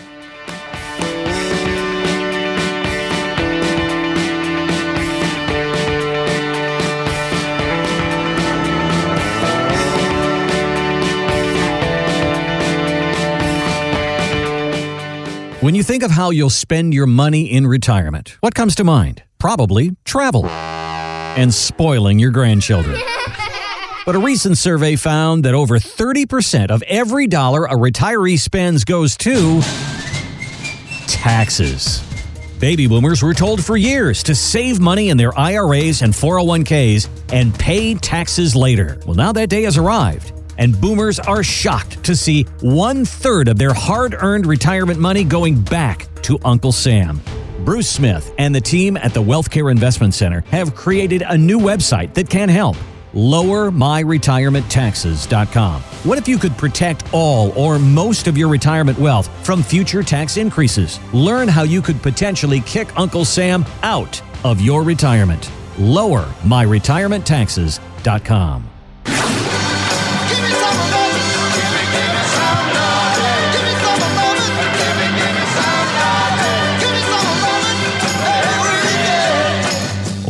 When 15.62 15.76
you 15.76 15.84
think 15.84 16.02
of 16.02 16.10
how 16.10 16.32
you'll 16.32 16.50
spend 16.50 16.96
your 16.96 17.06
money 17.06 17.52
in 17.52 17.68
retirement, 17.68 18.38
what 18.40 18.56
comes 18.56 18.74
to 18.76 18.84
mind? 18.84 19.22
Probably 19.40 19.96
travel 20.06 20.46
and 20.46 21.54
spoiling 21.54 22.20
your 22.20 22.32
grandchildren. 22.32 23.00
But 24.06 24.16
a 24.16 24.20
recent 24.20 24.60
survey 24.60 24.98
found 24.98 25.46
that 25.46 25.56
over 25.56 25.80
30% 25.80 26.70
of 26.70 26.84
every 26.84 27.26
dollar 27.26 27.66
a 27.66 27.74
retiree 27.74 28.38
spends 28.38 28.86
goes 28.86 29.18
to 29.18 29.62
taxes. 31.08 32.04
Baby 32.60 32.86
boomers 32.86 33.24
were 33.24 33.34
told 33.34 33.66
for 33.66 33.76
years 33.76 34.22
to 34.22 34.36
save 34.36 34.80
money 34.80 35.10
in 35.10 35.18
their 35.18 35.36
IRAs 35.36 36.04
and 36.04 36.14
401ks 36.14 37.10
and 37.34 37.52
pay 37.58 37.96
taxes 37.96 38.56
later. 38.56 39.00
Well, 39.08 39.16
now 39.16 39.32
that 39.32 39.50
day 39.50 39.64
has 39.64 39.76
arrived 39.76 40.34
and 40.60 40.80
boomers 40.80 41.20
are 41.20 41.42
shocked 41.42 42.04
to 42.04 42.16
see 42.16 42.44
one 42.62 43.06
third 43.06 43.48
of 43.48 43.58
their 43.58 43.74
hard 43.74 44.16
earned 44.20 44.46
retirement 44.46 45.00
money 45.00 45.24
going 45.24 45.60
back 45.62 46.08
to 46.22 46.38
Uncle 46.46 46.72
Sam. 46.72 47.20
Bruce 47.64 47.90
Smith 47.90 48.34
and 48.38 48.54
the 48.54 48.60
team 48.62 48.98
at 48.98 49.14
the 49.14 49.22
Wealthcare 49.22 49.72
Investment 49.72 50.14
Center 50.14 50.42
have 50.52 50.76
created 50.76 51.24
a 51.28 51.38
new 51.38 51.60
website 51.60 52.14
that 52.16 52.30
can 52.30 52.50
help. 52.50 52.76
LowerMyRetirementTaxes.com. 53.14 55.82
What 55.82 56.18
if 56.18 56.28
you 56.28 56.38
could 56.38 56.58
protect 56.58 57.06
all 57.14 57.58
or 57.58 57.80
most 57.80 58.28
of 58.28 58.38
your 58.38 58.50
retirement 58.50 59.00
wealth 59.00 59.30
from 59.46 59.64
future 59.64 60.04
tax 60.04 60.36
increases? 60.38 61.00
Learn 61.14 61.48
how 61.48 61.64
you 61.64 61.82
could 61.82 62.02
potentially 62.02 62.60
kick 62.62 62.90
Uncle 63.00 63.24
Sam 63.24 63.64
out 63.84 64.22
of 64.44 64.60
your 64.60 64.84
retirement. 64.84 65.50
LowerMyRetirementTaxes.com. 65.78 68.75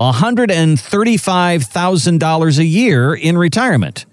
$135,000 0.00 2.58
a 2.58 2.64
year 2.64 3.14
in 3.14 3.38
retirement. 3.38 4.06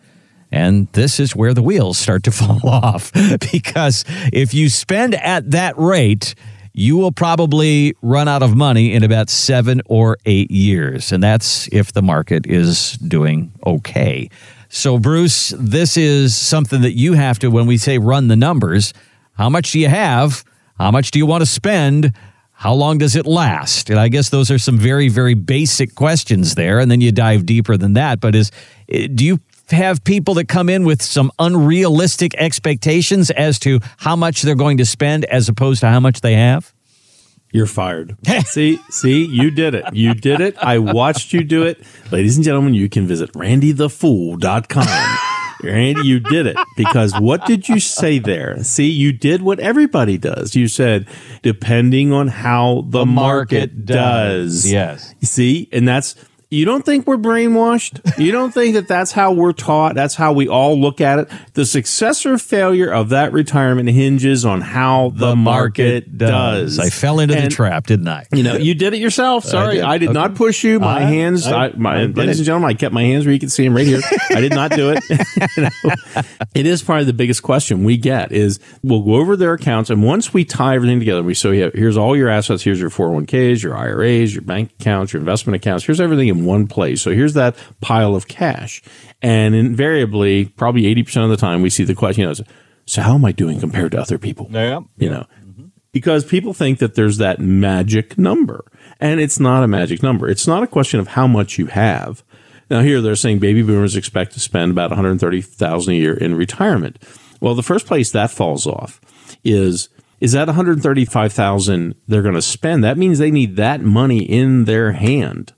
And 0.52 0.88
this 0.94 1.20
is 1.20 1.36
where 1.36 1.56
the 1.56 1.64
wheels 1.64 1.98
start 1.98 2.22
to 2.24 2.32
fall 2.32 2.62
off 2.64 3.12
because 3.52 4.06
if 4.32 4.54
you 4.54 4.70
spend 4.70 5.16
at 5.16 5.50
that 5.52 5.78
rate, 5.78 6.36
you 6.74 6.98
will 6.98 7.12
probably 7.12 7.96
run 8.02 8.28
out 8.28 8.42
of 8.42 8.56
money 8.56 8.94
in 8.94 9.04
about 9.04 9.30
seven 9.30 9.82
or 9.86 10.18
eight 10.26 10.50
years. 10.50 11.12
And 11.12 11.24
that's 11.24 11.70
if 11.72 11.94
the 11.94 12.02
market 12.02 12.48
is 12.48 12.94
doing 12.94 13.52
okay. 13.66 14.30
So, 14.70 14.98
Bruce, 14.98 15.54
this 15.58 15.98
is 15.98 16.36
something 16.36 16.82
that 16.82 16.94
you 16.94 17.14
have 17.14 17.38
to, 17.40 17.50
when 17.50 17.68
we 17.68 17.78
say 17.78 18.00
run 18.00 18.28
the 18.28 18.36
numbers, 18.36 18.92
how 19.34 19.50
much 19.50 19.72
do 19.72 19.80
you 19.80 19.88
have? 19.88 20.44
How 20.80 20.90
much 20.90 21.12
do 21.12 21.20
you 21.20 21.28
want 21.28 21.44
to 21.44 21.46
spend? 21.46 22.12
How 22.54 22.74
long 22.74 22.98
does 22.98 23.16
it 23.16 23.28
last? 23.28 23.92
And 23.92 24.00
I 24.00 24.08
guess 24.08 24.30
those 24.30 24.50
are 24.50 24.58
some 24.58 24.78
very, 24.78 25.10
very 25.10 25.36
basic 25.36 25.94
questions 25.94 26.56
there. 26.56 26.80
And 26.80 26.90
then 26.90 27.02
you 27.02 27.12
dive 27.12 27.46
deeper 27.46 27.78
than 27.78 27.94
that. 27.94 28.20
But 28.20 28.34
is 28.36 28.52
eh, 28.90 29.08
do 29.14 29.26
you 29.26 29.40
have 29.70 30.04
people 30.04 30.34
that 30.36 30.48
come 30.48 30.70
in 30.70 30.84
with 30.84 31.02
some 31.02 31.32
unrealistic 31.40 32.36
expectations 32.36 33.32
as 33.32 33.60
to 33.60 33.80
how 33.98 34.16
much 34.16 34.42
they're 34.42 34.56
going 34.56 34.78
to 34.78 34.86
spend 34.86 35.26
as 35.26 35.50
opposed 35.50 35.82
to 35.82 35.88
how 35.90 36.00
much 36.00 36.22
they 36.22 36.36
have? 36.36 36.74
You're 37.52 37.68
fired. 37.68 38.18
see, 38.46 38.80
see, 38.90 39.26
you 39.26 39.52
did 39.52 39.76
it. 39.76 39.86
You 39.94 40.16
did 40.16 40.42
it. 40.42 40.58
I 40.58 40.80
watched 40.80 41.34
you 41.34 41.44
do 41.44 41.64
it. 41.64 41.82
Ladies 42.12 42.36
and 42.36 42.44
gentlemen, 42.44 42.74
you 42.74 42.90
can 42.90 43.06
visit 43.06 43.32
randythefool.com. 43.34 45.18
Randy, 45.64 46.06
you 46.06 46.20
did 46.20 46.46
it 46.48 46.58
because 46.76 47.18
what 47.20 47.46
did 47.46 47.70
you 47.70 47.80
say 47.80 48.20
there? 48.20 48.62
See, 48.64 48.90
you 48.90 49.14
did 49.14 49.42
what 49.42 49.60
everybody 49.60 50.18
does. 50.18 50.56
You 50.56 50.68
said, 50.68 51.08
depending 51.42 52.12
on 52.12 52.28
how 52.28 52.82
the, 52.88 53.00
the 53.00 53.06
market, 53.06 53.72
market 53.72 53.86
does. 53.86 54.64
does. 54.64 54.72
Yes. 54.72 55.16
See, 55.22 55.70
and 55.72 55.88
that's 55.88 56.16
you 56.54 56.66
don't 56.66 56.86
think 56.86 57.08
we're 57.08 57.18
brainwashed? 57.18 58.18
You 58.20 58.32
don't 58.32 58.54
think 58.54 58.76
that 58.76 58.88
that's 58.88 59.12
how 59.12 59.32
we're 59.34 59.54
taught? 59.54 59.96
That's 59.96 60.14
how 60.14 60.34
we 60.34 60.48
all 60.48 60.80
look 60.80 61.02
at 61.02 61.20
it? 61.20 61.30
The 61.54 61.66
success 61.66 62.26
or 62.26 62.38
failure 62.38 62.92
of 62.92 63.10
that 63.10 63.34
retirement 63.34 63.90
hinges 63.90 64.46
on 64.46 64.62
how 64.62 65.10
the, 65.10 65.30
the 65.30 65.36
market, 65.36 66.08
market 66.08 66.18
does. 66.18 66.78
does. 66.78 66.86
I 66.86 66.90
fell 66.90 67.20
into 67.20 67.36
and, 67.36 67.46
the 67.46 67.50
trap, 67.50 67.88
didn't 67.88 68.08
I? 68.08 68.28
You 68.32 68.44
know, 68.44 68.56
you 68.56 68.76
did 68.76 68.94
it 68.94 69.00
yourself. 69.00 69.46
Sorry, 69.46 69.82
I 69.82 69.82
did, 69.82 69.84
I 69.84 69.98
did 69.98 70.10
okay. 70.10 70.14
not 70.14 70.36
push 70.36 70.64
you. 70.64 70.80
My 70.80 71.02
hands, 71.02 71.48
I, 71.48 71.70
my, 71.70 72.06
ladies 72.06 72.40
and 72.40 72.46
gentlemen, 72.46 72.70
I 72.70 72.74
kept 72.76 72.94
my 72.94 73.04
hands 73.04 73.26
where 73.26 73.34
you 73.34 73.40
can 73.40 73.50
see 73.50 73.64
them 73.64 73.76
right 73.76 73.88
here. 73.88 74.02
I 74.30 74.42
did 74.42 74.54
not 74.54 74.72
do 74.72 74.94
it. 74.96 75.04
you 75.58 75.64
know, 75.64 76.22
it 76.54 76.68
is 76.68 76.84
probably 76.84 77.06
the 77.06 77.14
biggest 77.14 77.42
question 77.42 77.84
we 77.84 77.98
get 77.98 78.32
is 78.32 78.60
we'll 78.84 79.02
go 79.02 79.16
over 79.16 79.36
their 79.36 79.54
accounts, 79.54 79.90
and 79.90 80.04
once 80.04 80.34
we 80.34 80.46
tie 80.46 80.76
everything 80.76 81.00
together, 81.00 81.24
we 81.24 81.34
say, 81.34 81.72
here's 81.72 81.98
all 81.98 82.16
your 82.16 82.30
assets, 82.30 82.62
here's 82.62 82.80
your 82.80 82.92
401ks, 82.92 83.64
your 83.64 83.76
IRAs, 83.76 84.36
your 84.36 84.44
bank 84.44 84.72
accounts, 84.80 85.14
your 85.14 85.20
investment 85.20 85.56
accounts, 85.56 85.86
here's 85.86 86.00
everything 86.00 86.28
in 86.28 86.43
one 86.46 86.68
place. 86.68 87.02
So 87.02 87.12
here's 87.12 87.34
that 87.34 87.56
pile 87.82 88.16
of 88.16 88.28
cash. 88.28 88.82
And 89.22 89.56
invariably, 89.56 90.46
probably 90.46 90.84
80% 90.84 91.24
of 91.24 91.30
the 91.30 91.38
time, 91.38 91.62
we 91.62 91.70
see 91.70 91.84
the 91.84 91.96
question, 91.96 92.22
you 92.22 92.28
know, 92.28 92.36
so 92.86 93.02
how 93.02 93.16
am 93.16 93.26
I 93.26 93.32
doing 93.32 93.60
compared 93.60 93.92
to 93.94 94.02
other 94.02 94.18
people? 94.18 94.48
Yeah. 94.52 94.82
You 94.98 95.10
know, 95.10 95.26
mm-hmm. 95.46 95.66
because 95.92 96.26
people 96.26 96.54
think 96.54 96.80
that 96.80 96.96
there's 96.96 97.18
that 97.18 97.40
magic 97.40 98.18
number. 98.18 98.66
And 99.00 99.20
it's 99.20 99.40
not 99.40 99.64
a 99.64 99.68
magic 99.68 100.04
number. 100.04 100.30
It's 100.30 100.48
not 100.48 100.64
a 100.64 100.68
question 100.68 101.00
of 101.00 101.10
how 101.10 101.28
much 101.28 101.58
you 101.58 101.68
have. 101.68 102.24
Now 102.70 102.82
here 102.82 103.02
they're 103.02 103.16
saying 103.16 103.40
baby 103.40 103.62
boomers 103.62 103.96
expect 103.96 104.34
to 104.34 104.40
spend 104.40 104.72
about 104.72 104.90
130,000 104.90 105.94
a 105.94 105.96
year 105.96 106.14
in 106.14 106.36
retirement. 106.36 106.98
Well, 107.40 107.56
the 107.56 107.64
first 107.64 107.86
place 107.86 108.12
that 108.12 108.32
falls 108.32 108.66
off 108.66 109.02
is 109.44 109.90
is 110.20 110.32
that 110.32 110.48
135,000 110.48 111.96
they're 112.08 112.22
going 112.22 112.34
to 112.34 112.42
spend. 112.42 112.84
That 112.84 112.98
means 112.98 113.20
they 113.20 113.30
need 113.30 113.58
that 113.58 113.82
money 113.82 114.20
in 114.20 114.64
their 114.64 114.94
hand 114.94 115.54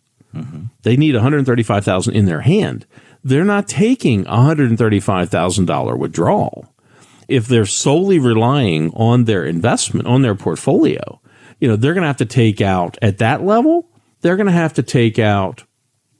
They 0.83 0.97
need 0.97 1.13
135,000 1.13 2.13
in 2.15 2.25
their 2.25 2.41
hand. 2.41 2.85
They're 3.23 3.43
not 3.43 3.67
taking 3.67 4.21
a 4.27 4.37
$135,000 4.37 5.97
withdrawal. 5.97 6.73
If 7.27 7.47
they're 7.47 7.65
solely 7.65 8.19
relying 8.19 8.91
on 8.93 9.25
their 9.25 9.43
investment, 9.45 10.07
on 10.07 10.21
their 10.21 10.35
portfolio, 10.35 11.19
you 11.59 11.67
know, 11.67 11.75
they're 11.75 11.93
going 11.93 12.03
to 12.03 12.07
have 12.07 12.17
to 12.17 12.25
take 12.25 12.61
out 12.61 12.97
at 13.01 13.17
that 13.17 13.43
level, 13.43 13.89
they're 14.21 14.35
going 14.35 14.45
to 14.45 14.51
have 14.51 14.73
to 14.75 14.83
take 14.83 15.17
out 15.17 15.63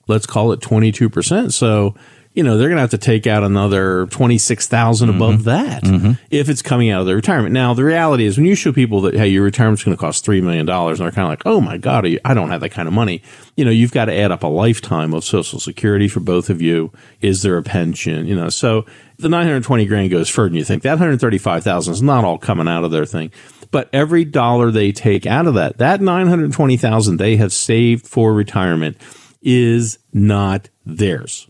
let's 0.07 0.25
call 0.25 0.51
it 0.51 0.59
22%. 0.59 1.51
So 1.51 1.95
you 2.35 2.43
know, 2.43 2.57
they're 2.57 2.67
going 2.67 2.75
to 2.75 2.81
have 2.81 2.89
to 2.91 2.97
take 2.97 3.27
out 3.27 3.43
another 3.43 4.07
26,000 4.07 5.07
mm-hmm. 5.07 5.15
above 5.15 5.45
that 5.45 5.83
mm-hmm. 5.83 6.11
if 6.29 6.49
it's 6.49 6.61
coming 6.61 6.91
out 6.91 6.99
of 6.99 7.07
their 7.07 7.15
retirement. 7.15 7.53
Now, 7.53 7.73
the 7.73 7.85
reality 7.85 8.25
is 8.25 8.37
when 8.37 8.45
you 8.45 8.55
show 8.55 8.73
people 8.73 9.01
that, 9.01 9.13
hey, 9.13 9.29
your 9.29 9.43
retirement's 9.43 9.85
going 9.85 9.95
to 9.95 9.99
cost 9.99 10.25
$3 10.25 10.43
million, 10.43 10.69
and 10.69 10.97
they're 10.97 11.11
kind 11.11 11.25
of 11.25 11.29
like, 11.29 11.43
oh 11.45 11.61
my 11.61 11.77
God, 11.77 12.05
I 12.25 12.33
don't 12.33 12.49
have 12.49 12.59
that 12.59 12.71
kind 12.71 12.89
of 12.89 12.93
money. 12.93 13.23
You 13.55 13.63
know, 13.63 13.71
you've 13.71 13.93
got 13.93 14.05
to 14.05 14.13
add 14.13 14.31
up 14.31 14.43
a 14.43 14.47
lifetime 14.47 15.13
of 15.13 15.23
Social 15.23 15.61
Security 15.61 16.09
for 16.09 16.19
both 16.19 16.49
of 16.49 16.61
you. 16.61 16.91
Is 17.21 17.41
there 17.41 17.57
a 17.57 17.63
pension? 17.63 18.27
You 18.27 18.35
know, 18.35 18.49
so 18.49 18.85
the 19.17 19.29
920 19.29 19.85
grand 19.85 20.09
goes 20.09 20.29
further 20.29 20.49
than 20.49 20.57
you 20.57 20.65
think. 20.65 20.83
That 20.83 20.91
135,000 20.91 21.93
is 21.93 22.01
not 22.01 22.25
all 22.25 22.37
coming 22.37 22.67
out 22.67 22.83
of 22.83 22.91
their 22.91 23.05
thing. 23.05 23.31
But 23.71 23.89
every 23.93 24.25
dollar 24.25 24.71
they 24.71 24.91
take 24.91 25.25
out 25.25 25.47
of 25.47 25.53
that, 25.53 25.77
that 25.77 26.01
920,000 26.01 27.17
they 27.17 27.37
have 27.37 27.53
saved 27.53 28.05
for 28.05 28.33
retirement 28.33 28.97
is 29.41 29.99
not 30.11 30.69
theirs 30.85 31.49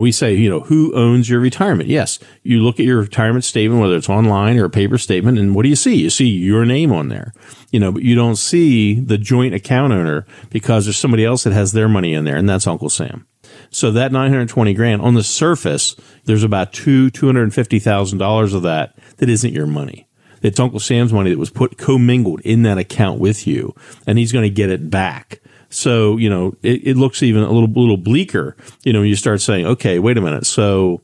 we 0.00 0.10
say, 0.10 0.34
you 0.34 0.48
know, 0.48 0.60
who 0.60 0.94
owns 0.94 1.28
your 1.28 1.40
retirement? 1.40 1.88
Yes, 1.88 2.18
you 2.42 2.60
look 2.60 2.80
at 2.80 2.86
your 2.86 3.00
retirement 3.00 3.44
statement, 3.44 3.80
whether 3.80 3.96
it's 3.96 4.08
online 4.08 4.58
or 4.58 4.64
a 4.64 4.70
paper 4.70 4.96
statement, 4.96 5.38
and 5.38 5.54
what 5.54 5.62
do 5.62 5.68
you 5.68 5.76
see? 5.76 5.94
You 5.96 6.10
see 6.10 6.26
your 6.26 6.64
name 6.64 6.90
on 6.90 7.08
there, 7.08 7.34
you 7.70 7.78
know, 7.78 7.92
but 7.92 8.02
you 8.02 8.14
don't 8.14 8.36
see 8.36 8.98
the 8.98 9.18
joint 9.18 9.54
account 9.54 9.92
owner 9.92 10.26
because 10.48 10.86
there's 10.86 10.96
somebody 10.96 11.24
else 11.24 11.44
that 11.44 11.52
has 11.52 11.72
their 11.72 11.88
money 11.88 12.14
in 12.14 12.24
there, 12.24 12.36
and 12.36 12.48
that's 12.48 12.66
Uncle 12.66 12.88
Sam. 12.88 13.26
So 13.70 13.90
that 13.90 14.10
920 14.10 14.72
grand 14.72 15.02
on 15.02 15.14
the 15.14 15.22
surface, 15.22 15.94
there's 16.24 16.44
about 16.44 16.72
two, 16.72 17.10
$250,000 17.10 18.54
of 18.54 18.62
that 18.62 18.96
that 19.18 19.28
isn't 19.28 19.52
your 19.52 19.66
money. 19.66 20.08
It's 20.42 20.58
Uncle 20.58 20.80
Sam's 20.80 21.12
money 21.12 21.30
that 21.30 21.38
was 21.38 21.50
put 21.50 21.76
commingled 21.76 22.40
in 22.40 22.62
that 22.62 22.78
account 22.78 23.20
with 23.20 23.46
you, 23.46 23.74
and 24.06 24.18
he's 24.18 24.32
going 24.32 24.44
to 24.44 24.50
get 24.50 24.70
it 24.70 24.88
back. 24.88 25.40
So, 25.70 26.16
you 26.16 26.28
know, 26.28 26.54
it, 26.62 26.88
it 26.88 26.96
looks 26.96 27.22
even 27.22 27.42
a 27.42 27.50
little, 27.50 27.70
little 27.70 27.96
bleaker, 27.96 28.56
you 28.84 28.92
know, 28.92 29.02
you 29.02 29.14
start 29.14 29.40
saying, 29.40 29.66
okay, 29.66 29.98
wait 29.98 30.18
a 30.18 30.20
minute. 30.20 30.44
So 30.46 31.00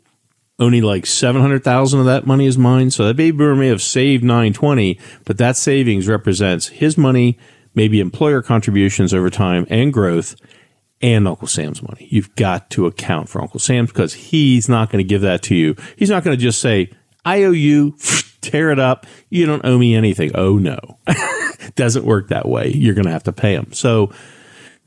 only 0.59 0.81
like 0.81 1.07
700,000 1.07 2.01
of 2.01 2.07
that 2.07 2.27
money 2.27 2.47
is 2.47 2.59
mine. 2.59 2.91
So 2.91 3.07
that 3.07 3.17
baby 3.17 3.37
boomer 3.37 3.57
may 3.57 3.69
have 3.69 3.83
saved 3.83 4.25
920, 4.25 4.99
but 5.25 5.39
that 5.39 5.57
savings 5.57 6.09
represents 6.09 6.69
his 6.69 6.99
money, 6.99 7.39
maybe 7.75 8.01
employer 8.01 8.43
contributions 8.43 9.15
over 9.15 9.31
time 9.31 9.67
and 9.71 9.93
growth 9.93 10.35
and 11.03 11.29
Uncle 11.29 11.47
Sam's 11.47 11.83
money. 11.83 12.09
You've 12.11 12.35
got 12.37 12.71
to 12.71 12.87
account 12.87 13.29
for 13.29 13.43
Uncle 13.43 13.61
Sam's 13.61 13.91
because 13.91 14.15
he's 14.15 14.69
not 14.69 14.91
going 14.91 15.05
to 15.05 15.09
give 15.09 15.23
that 15.23 15.43
to 15.45 15.55
you. 15.55 15.77
He's 15.97 16.11
not 16.11 16.25
going 16.25 16.37
to 16.37 16.43
just 16.43 16.61
say, 16.61 16.91
I 17.25 17.45
owe 17.45 17.51
you, 17.51 17.97
tear 18.41 18.71
it 18.71 18.79
up. 18.79 19.07
You 19.29 19.47
don't 19.47 19.65
owe 19.65 19.79
me 19.79 19.95
anything. 19.95 20.33
Oh 20.35 20.57
no. 20.57 20.79
Doesn't 21.75 22.05
work 22.05 22.29
that 22.29 22.49
way. 22.49 22.73
You're 22.73 22.95
going 22.95 23.07
to 23.07 23.13
have 23.13 23.25
to 23.25 23.33
pay 23.33 23.55
him. 23.55 23.73
So 23.73 24.11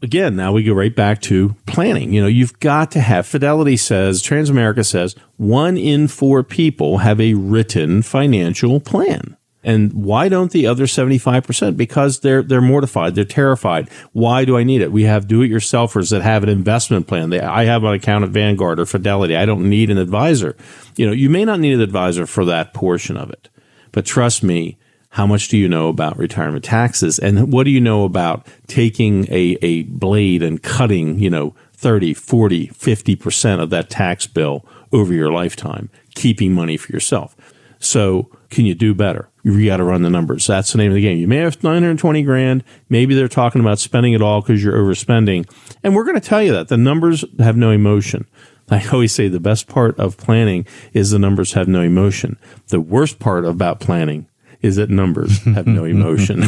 again, 0.01 0.35
now 0.35 0.51
we 0.51 0.63
go 0.63 0.73
right 0.73 0.95
back 0.95 1.21
to 1.23 1.55
planning. 1.65 2.13
You 2.13 2.21
know, 2.21 2.27
you've 2.27 2.59
got 2.59 2.91
to 2.91 3.01
have 3.01 3.27
Fidelity 3.27 3.77
says, 3.77 4.21
Transamerica 4.21 4.85
says, 4.85 5.15
one 5.38 5.77
in 5.77 6.07
four 6.07 6.43
people 6.43 6.99
have 6.99 7.19
a 7.19 7.33
written 7.33 8.01
financial 8.01 8.79
plan. 8.79 9.35
And 9.62 9.91
why 9.91 10.29
don't 10.29 10.51
the 10.51 10.67
other 10.67 10.85
75%? 10.85 11.75
Because 11.75 12.21
they're, 12.21 12.41
they're 12.41 12.62
mortified. 12.62 13.15
They're 13.15 13.25
terrified. 13.25 13.89
Why 14.13 14.45
do 14.45 14.55
I 14.55 14.63
need 14.63 14.81
it? 14.81 14.91
We 14.91 15.03
have 15.03 15.27
do 15.27 15.41
it 15.41 15.49
yourselfers 15.51 16.12
that 16.12 16.21
have 16.21 16.43
an 16.43 16.49
investment 16.49 17.07
plan. 17.07 17.29
They, 17.29 17.41
I 17.41 17.65
have 17.65 17.83
an 17.83 17.93
account 17.93 18.23
at 18.23 18.29
Vanguard 18.29 18.79
or 18.79 18.85
Fidelity. 18.85 19.35
I 19.35 19.45
don't 19.45 19.69
need 19.69 19.89
an 19.89 19.97
advisor. 19.97 20.55
You 20.95 21.07
know, 21.07 21.12
you 21.12 21.29
may 21.29 21.43
not 21.43 21.59
need 21.59 21.73
an 21.73 21.81
advisor 21.81 22.25
for 22.25 22.45
that 22.45 22.73
portion 22.73 23.17
of 23.17 23.31
it, 23.31 23.49
but 23.91 24.05
trust 24.05 24.43
me, 24.43 24.77
how 25.09 25.25
much 25.25 25.47
do 25.47 25.57
you 25.57 25.67
know 25.67 25.89
about 25.89 26.17
retirement 26.17 26.63
taxes? 26.63 27.17
And 27.19 27.51
what 27.51 27.63
do 27.63 27.71
you 27.71 27.81
know 27.81 28.03
about 28.03 28.45
taking 28.67 29.25
a, 29.31 29.57
a 29.61 29.83
blade 29.83 30.43
and 30.43 30.61
cutting, 30.61 31.19
you 31.19 31.29
know, 31.29 31.55
30, 31.73 32.13
40, 32.13 32.67
50% 32.67 33.59
of 33.59 33.69
that 33.71 33.89
tax 33.89 34.27
bill 34.27 34.65
over 34.91 35.13
your 35.13 35.31
lifetime, 35.31 35.89
keeping 36.13 36.53
money 36.53 36.77
for 36.77 36.91
yourself? 36.91 37.35
So 37.79 38.29
can 38.49 38.65
you 38.65 38.75
do 38.75 38.93
better? 38.93 39.29
You 39.43 39.65
got 39.65 39.77
to 39.77 39.83
run 39.83 40.03
the 40.03 40.09
numbers. 40.09 40.45
That's 40.45 40.71
the 40.71 40.77
name 40.77 40.91
of 40.91 40.95
the 40.95 41.01
game. 41.01 41.17
You 41.17 41.27
may 41.27 41.37
have 41.37 41.63
920 41.63 42.23
grand. 42.23 42.63
Maybe 42.89 43.15
they're 43.15 43.27
talking 43.27 43.61
about 43.61 43.79
spending 43.79 44.13
it 44.13 44.21
all 44.21 44.41
because 44.41 44.63
you're 44.63 44.77
overspending. 44.77 45.49
And 45.81 45.95
we're 45.95 46.03
going 46.03 46.19
to 46.19 46.27
tell 46.27 46.43
you 46.43 46.51
that 46.53 46.67
the 46.67 46.77
numbers 46.77 47.23
have 47.39 47.55
no 47.55 47.71
emotion. 47.71 48.27
I 48.69 48.87
always 48.93 49.13
say 49.13 49.27
the 49.27 49.39
best 49.39 49.67
part 49.67 49.97
of 49.99 50.17
planning 50.17 50.67
is 50.93 51.09
the 51.09 51.19
numbers 51.19 51.53
have 51.53 51.67
no 51.67 51.81
emotion. 51.81 52.37
The 52.67 52.79
worst 52.79 53.17
part 53.17 53.45
about 53.45 53.79
planning 53.79 54.27
is 54.61 54.75
that 54.75 54.89
numbers 54.89 55.41
have 55.43 55.67
no 55.67 55.85
emotion. 55.85 56.43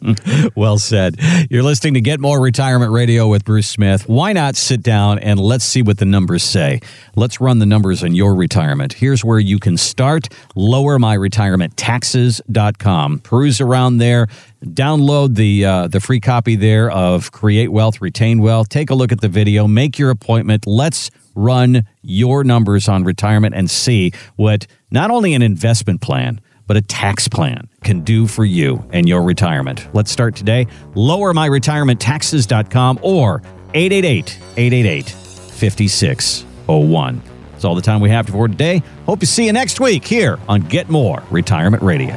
well 0.56 0.78
said. 0.78 1.20
You're 1.50 1.62
listening 1.62 1.92
to 1.94 2.00
Get 2.00 2.18
More 2.20 2.40
Retirement 2.40 2.92
Radio 2.92 3.28
with 3.28 3.44
Bruce 3.44 3.68
Smith. 3.68 4.08
Why 4.08 4.32
not 4.32 4.56
sit 4.56 4.82
down 4.82 5.18
and 5.18 5.38
let's 5.38 5.64
see 5.64 5.82
what 5.82 5.98
the 5.98 6.06
numbers 6.06 6.42
say? 6.42 6.80
Let's 7.16 7.38
run 7.40 7.58
the 7.58 7.66
numbers 7.66 8.02
on 8.02 8.14
your 8.14 8.34
retirement. 8.34 8.94
Here's 8.94 9.22
where 9.24 9.38
you 9.38 9.58
can 9.58 9.76
start 9.76 10.28
lowermyretirementtaxes.com. 10.56 13.18
Peruse 13.18 13.60
around 13.60 13.98
there. 13.98 14.28
Download 14.64 15.34
the 15.34 15.64
uh, 15.64 15.88
the 15.88 16.00
free 16.00 16.20
copy 16.20 16.56
there 16.56 16.90
of 16.90 17.32
Create 17.32 17.68
Wealth, 17.68 18.00
Retain 18.00 18.40
Wealth. 18.40 18.68
Take 18.68 18.90
a 18.90 18.94
look 18.94 19.12
at 19.12 19.20
the 19.20 19.28
video. 19.28 19.66
Make 19.66 19.98
your 19.98 20.10
appointment. 20.10 20.66
Let's 20.66 21.10
run 21.34 21.86
your 22.02 22.44
numbers 22.44 22.88
on 22.88 23.04
retirement 23.04 23.54
and 23.54 23.70
see 23.70 24.12
what 24.36 24.66
not 24.90 25.10
only 25.10 25.34
an 25.34 25.42
investment 25.42 26.00
plan 26.00 26.40
but 26.70 26.76
a 26.76 26.82
tax 26.82 27.26
plan 27.26 27.66
can 27.82 28.02
do 28.02 28.28
for 28.28 28.44
you 28.44 28.88
and 28.92 29.08
your 29.08 29.24
retirement. 29.24 29.88
Let's 29.92 30.12
start 30.12 30.36
today. 30.36 30.68
LowerMyRetirementTaxes.com 30.94 33.00
or 33.02 33.42
888 33.74 34.38
888 34.56 35.10
5601. 35.10 37.22
That's 37.50 37.64
all 37.64 37.74
the 37.74 37.82
time 37.82 38.00
we 38.00 38.10
have 38.10 38.28
for 38.28 38.46
today. 38.46 38.84
Hope 39.04 39.18
to 39.18 39.26
see 39.26 39.46
you 39.46 39.52
next 39.52 39.80
week 39.80 40.04
here 40.04 40.38
on 40.48 40.60
Get 40.60 40.88
More 40.88 41.24
Retirement 41.32 41.82
Radio. 41.82 42.12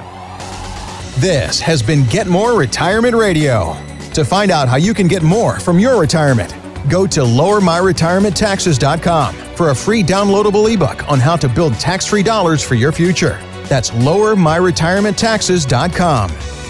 This 1.18 1.60
has 1.60 1.82
been 1.82 2.06
Get 2.06 2.28
More 2.28 2.56
Retirement 2.56 3.16
Radio. 3.16 3.76
To 4.14 4.24
find 4.24 4.52
out 4.52 4.70
how 4.70 4.76
you 4.76 4.94
can 4.94 5.08
get 5.08 5.24
more 5.24 5.60
from 5.62 5.80
your 5.80 6.00
retirement, 6.00 6.56
go 6.92 7.08
to 7.08 7.22
lowermyretirementtaxes.com 7.22 9.34
for 9.56 9.72
a 9.72 9.76
free 9.76 10.04
downloadable 10.04 10.72
ebook 10.72 11.12
on 11.12 11.20
how 11.20 11.36
to 11.38 11.50
build 11.50 11.74
tax 11.80 12.06
free 12.06 12.22
dollars 12.22 12.62
for 12.62 12.76
your 12.76 12.92
future. 12.92 13.40
That's 13.70 13.92
lowermyretirementtaxes.com. 13.92 16.63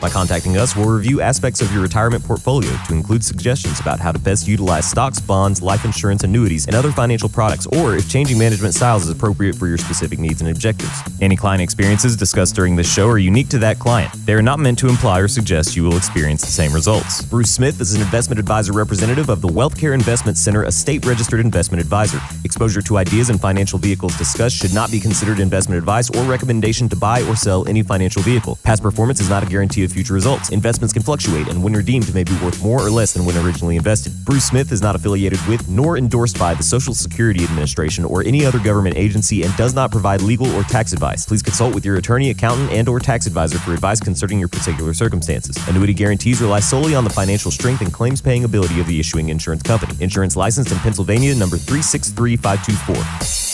By 0.00 0.10
contacting 0.10 0.58
us, 0.58 0.76
we'll 0.76 0.90
review 0.90 1.22
aspects 1.22 1.62
of 1.62 1.72
your 1.72 1.80
retirement 1.80 2.22
portfolio 2.22 2.70
to 2.86 2.92
include 2.92 3.24
suggestions 3.24 3.80
about 3.80 3.98
how 3.98 4.12
to 4.12 4.18
best 4.18 4.46
utilize 4.46 4.88
stocks, 4.88 5.18
bonds, 5.18 5.62
life 5.62 5.86
insurance, 5.86 6.22
annuities, 6.22 6.66
and 6.66 6.76
other 6.76 6.92
financial 6.92 7.30
products, 7.30 7.66
or 7.68 7.96
if 7.96 8.08
changing 8.08 8.38
management 8.38 8.74
styles 8.74 9.04
is 9.04 9.10
appropriate 9.10 9.54
for 9.54 9.66
your 9.66 9.78
specific 9.78 10.18
needs 10.18 10.42
and 10.42 10.50
objectives. 10.50 10.92
Any 11.22 11.34
client 11.34 11.62
experiences 11.62 12.14
discussed 12.14 12.54
during 12.54 12.76
this 12.76 12.92
show 12.92 13.08
are 13.08 13.16
unique 13.16 13.48
to 13.48 13.58
that 13.60 13.78
client. 13.78 14.12
They 14.26 14.34
are 14.34 14.42
not 14.42 14.58
meant 14.58 14.78
to 14.80 14.88
imply 14.88 15.18
or 15.18 15.28
suggest 15.28 15.74
you 15.74 15.84
will 15.84 15.96
experience 15.96 16.42
the 16.42 16.52
same 16.52 16.74
results. 16.74 17.22
Bruce 17.22 17.50
Smith 17.50 17.80
is 17.80 17.94
an 17.94 18.02
investment 18.02 18.38
advisor 18.38 18.74
representative 18.74 19.30
of 19.30 19.40
the 19.40 19.48
Wealthcare 19.48 19.94
Investment 19.94 20.36
Center, 20.36 20.64
a 20.64 20.72
state 20.72 21.06
registered 21.06 21.40
investment 21.40 21.82
advisor. 21.82 22.20
Exposure 22.44 22.82
to 22.82 22.98
ideas 22.98 23.30
and 23.30 23.40
financial 23.40 23.78
vehicles 23.78 24.16
discussed 24.18 24.56
should 24.56 24.74
not 24.74 24.90
be 24.90 25.00
considered 25.00 25.40
investment 25.40 25.78
advice 25.78 26.10
or 26.10 26.22
recommendation 26.24 26.86
to 26.90 26.96
buy 26.96 27.22
or 27.22 27.34
sell 27.34 27.66
any 27.66 27.82
financial 27.82 28.20
vehicle. 28.20 28.58
Past 28.62 28.82
performance 28.82 29.20
is 29.20 29.30
not 29.30 29.42
a 29.42 29.46
guarantee 29.46 29.85
of 29.86 29.92
future 29.92 30.12
results. 30.12 30.50
Investments 30.50 30.92
can 30.92 31.02
fluctuate, 31.02 31.48
and 31.48 31.62
when 31.62 31.72
redeemed, 31.72 32.12
may 32.14 32.24
be 32.24 32.34
worth 32.44 32.62
more 32.62 32.84
or 32.84 32.90
less 32.90 33.14
than 33.14 33.24
when 33.24 33.36
originally 33.38 33.76
invested. 33.76 34.12
Bruce 34.26 34.44
Smith 34.44 34.70
is 34.72 34.82
not 34.82 34.94
affiliated 34.94 35.38
with 35.48 35.66
nor 35.70 35.96
endorsed 35.96 36.38
by 36.38 36.52
the 36.52 36.62
Social 36.62 36.94
Security 36.94 37.42
Administration 37.44 38.04
or 38.04 38.22
any 38.22 38.44
other 38.44 38.58
government 38.58 38.96
agency 38.98 39.42
and 39.42 39.56
does 39.56 39.72
not 39.72 39.90
provide 39.90 40.20
legal 40.20 40.54
or 40.54 40.62
tax 40.64 40.92
advice. 40.92 41.24
Please 41.24 41.42
consult 41.42 41.74
with 41.74 41.86
your 41.86 41.96
attorney, 41.96 42.28
accountant, 42.28 42.70
and 42.70 42.88
or 42.88 43.00
tax 43.00 43.26
advisor 43.26 43.58
for 43.58 43.72
advice 43.72 44.00
concerning 44.00 44.38
your 44.38 44.48
particular 44.48 44.92
circumstances. 44.92 45.56
Annuity 45.68 45.94
guarantees 45.94 46.40
rely 46.42 46.60
solely 46.60 46.94
on 46.94 47.04
the 47.04 47.10
financial 47.10 47.50
strength 47.50 47.80
and 47.80 47.92
claims 47.92 48.20
paying 48.20 48.44
ability 48.44 48.80
of 48.80 48.86
the 48.86 49.00
issuing 49.00 49.30
insurance 49.30 49.62
company. 49.62 49.94
Insurance 50.00 50.36
licensed 50.36 50.72
in 50.72 50.78
Pennsylvania, 50.78 51.34
number 51.34 51.56
363524. 51.56 53.45